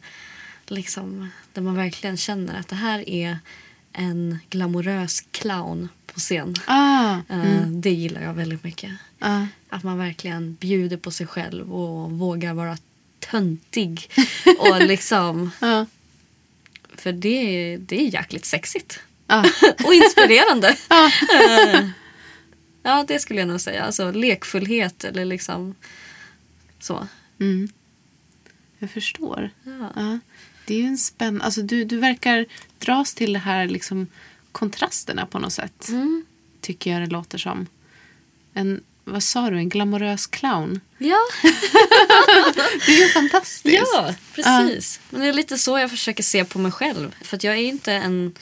liksom 0.68 1.30
där 1.54 1.62
man 1.62 1.76
verkligen 1.76 2.18
känner 2.18 2.60
att 2.60 2.68
det 2.68 2.76
här 2.76 3.10
är 3.10 3.40
en 3.94 4.40
glamorös 4.50 5.22
clown 5.32 5.90
på 6.16 6.20
scen. 6.20 6.55
Ah, 6.66 7.18
Eh, 7.30 7.61
Det 7.68 7.91
gillar 7.91 8.22
jag 8.22 8.34
väldigt 8.34 8.63
mycket. 8.63 8.91
ah, 9.20 9.41
Att 9.70 9.84
man 9.84 9.97
verkligen 9.97 10.53
bjuder 10.53 10.97
på 10.97 11.11
sig 11.11 11.28
själv 11.28 11.74
och 11.74 12.11
vågar 12.11 12.53
vara 12.53 12.78
töntig. 13.20 14.09
och 14.59 14.82
liksom, 14.82 15.51
ah, 15.59 15.86
för 16.95 17.11
det, 17.11 17.78
det 17.78 17.95
är 18.01 18.09
jäkligt 18.13 18.45
sexigt. 18.45 18.99
ah. 19.28 19.45
och 19.86 19.93
inspirerande. 19.93 20.76
Eh, 21.36 21.89
ja, 22.84 23.05
det 23.07 23.20
skulle 23.20 23.39
jag 23.39 23.47
nog 23.49 23.61
säga. 23.61 23.84
Alltså 23.84 24.11
lekfullhet 24.11 25.03
eller 25.03 25.26
liksom 25.26 25.76
så. 26.80 27.07
Mm. 27.39 27.70
Jag 28.80 28.91
förstår. 28.91 29.49
Ja. 29.63 29.91
Ja. 29.95 30.20
Det 30.66 30.74
är 30.76 30.78
ju 30.80 30.86
en 30.88 30.97
spänn... 30.97 31.41
Alltså 31.41 31.61
du, 31.61 31.84
du 31.86 31.97
verkar 31.97 32.45
dras 32.80 33.13
till 33.13 33.34
det 33.34 33.39
här 33.39 33.68
liksom 33.68 34.07
kontrasterna 34.56 35.26
på 35.26 35.39
något 35.39 35.53
sätt. 35.53 35.88
Mm. 35.89 36.26
Tycker 36.62 36.91
jag 36.91 37.01
det 37.01 37.08
låter 37.14 37.38
som. 37.38 37.68
En, 38.53 38.84
vad 39.03 39.24
sa 39.24 39.49
du, 39.49 39.58
en 39.58 39.70
glamorös 39.70 40.28
clown? 40.28 40.80
Ja, 40.97 41.18
Det 42.86 42.91
är 42.91 42.99
ju 43.01 43.08
fantastiskt. 43.10 43.66
ja, 43.93 44.14
precis. 44.36 44.99
Men 45.10 45.22
det 45.22 45.28
är 45.28 45.34
lite 45.34 45.58
så 45.58 45.80
jag 45.80 45.89
försöker 45.89 46.24
se 46.24 46.45
på 46.45 46.60
mig 46.60 46.72
själv. 46.72 47.16
För 47.22 47.39
jag 47.45 47.53
är 47.56 47.62
inte 47.62 47.93
en... 47.93 48.34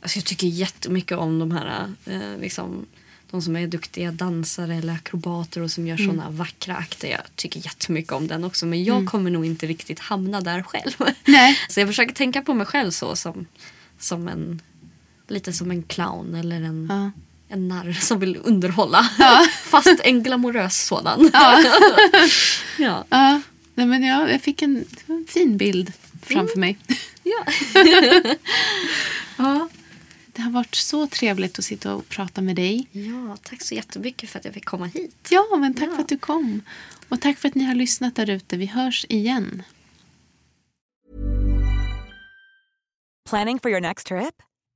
Alltså 0.00 0.18
jag 0.18 0.24
tycker 0.24 0.46
jättemycket 0.46 1.18
om 1.18 1.38
de 1.38 1.50
här 1.50 1.92
eh, 2.06 2.38
liksom, 2.40 2.86
de 3.30 3.42
som 3.42 3.56
är 3.56 3.66
duktiga 3.66 4.12
dansare 4.12 4.74
eller 4.74 4.92
akrobater 4.92 5.60
och 5.60 5.70
som 5.70 5.86
gör 5.86 6.00
Mm. 6.00 6.10
såna 6.10 6.30
vackra 6.30 6.76
akter. 6.76 7.08
Jag 7.08 7.20
tycker 7.36 7.60
jättemycket 7.64 8.12
om 8.12 8.28
den 8.28 8.44
också. 8.44 8.66
Men 8.66 8.84
jag 8.84 9.06
kommer 9.06 9.30
nog 9.30 9.46
inte 9.46 9.66
riktigt 9.66 9.98
hamna 9.98 10.40
där 10.40 10.62
själv. 10.62 10.92
Nej. 11.24 11.58
Så 11.68 11.80
jag 11.80 11.88
försöker 11.88 12.14
tänka 12.14 12.42
på 12.42 12.54
mig 12.54 12.66
själv 12.66 12.90
så 12.90 13.16
som, 13.16 13.46
som 13.98 14.28
en... 14.28 14.60
Lite 15.28 15.52
som 15.52 15.70
en 15.70 15.82
clown 15.82 16.34
eller 16.34 16.56
en, 16.62 16.86
Ja. 16.90 17.10
en 17.54 17.68
narr 17.68 17.92
som 17.92 18.18
vill 18.20 18.38
underhålla. 18.44 19.02
Fast 19.62 20.00
en 20.04 20.22
glamorös 20.22 20.86
sådan. 20.86 21.30
ja. 22.78 23.04
Ja, 23.10 23.40
nej 23.74 23.86
men 23.86 24.02
jag, 24.02 24.30
jag 24.32 24.42
fick 24.42 24.62
en, 24.62 24.84
en 25.06 25.26
fin 25.28 25.56
bild 25.56 25.92
framför 26.22 26.58
mig. 26.58 26.78
ja. 27.22 27.44
Ja. 29.36 29.68
Det 30.34 30.42
har 30.42 30.50
varit 30.50 30.74
så 30.74 31.06
trevligt 31.06 31.58
att 31.58 31.64
sitta 31.64 31.94
och 31.94 32.08
prata 32.08 32.40
med 32.40 32.56
dig. 32.56 32.86
Ja, 32.92 33.36
tack 33.42 33.62
så 33.62 33.74
jättemycket 33.74 34.30
för 34.30 34.38
att 34.38 34.44
jag 34.44 34.54
fick 34.54 34.64
komma 34.64 34.86
hit. 34.86 35.26
Ja, 35.30 35.56
men 35.58 35.74
tack 35.74 35.88
Ja. 35.88 35.94
för 35.94 36.02
att 36.02 36.08
du 36.08 36.18
kom. 36.18 36.62
Och 37.08 37.20
tack 37.20 37.38
för 37.38 37.48
att 37.48 37.54
ni 37.54 37.64
har 37.64 37.74
lyssnat 37.74 38.16
där 38.16 38.30
ute. 38.30 38.56
Vi 38.56 38.66
hörs 38.66 39.06
igen. 39.08 39.62
Planning 43.30 43.58
for 43.60 43.70
your 43.70 43.80
next 43.80 44.06
trip? 44.06 44.34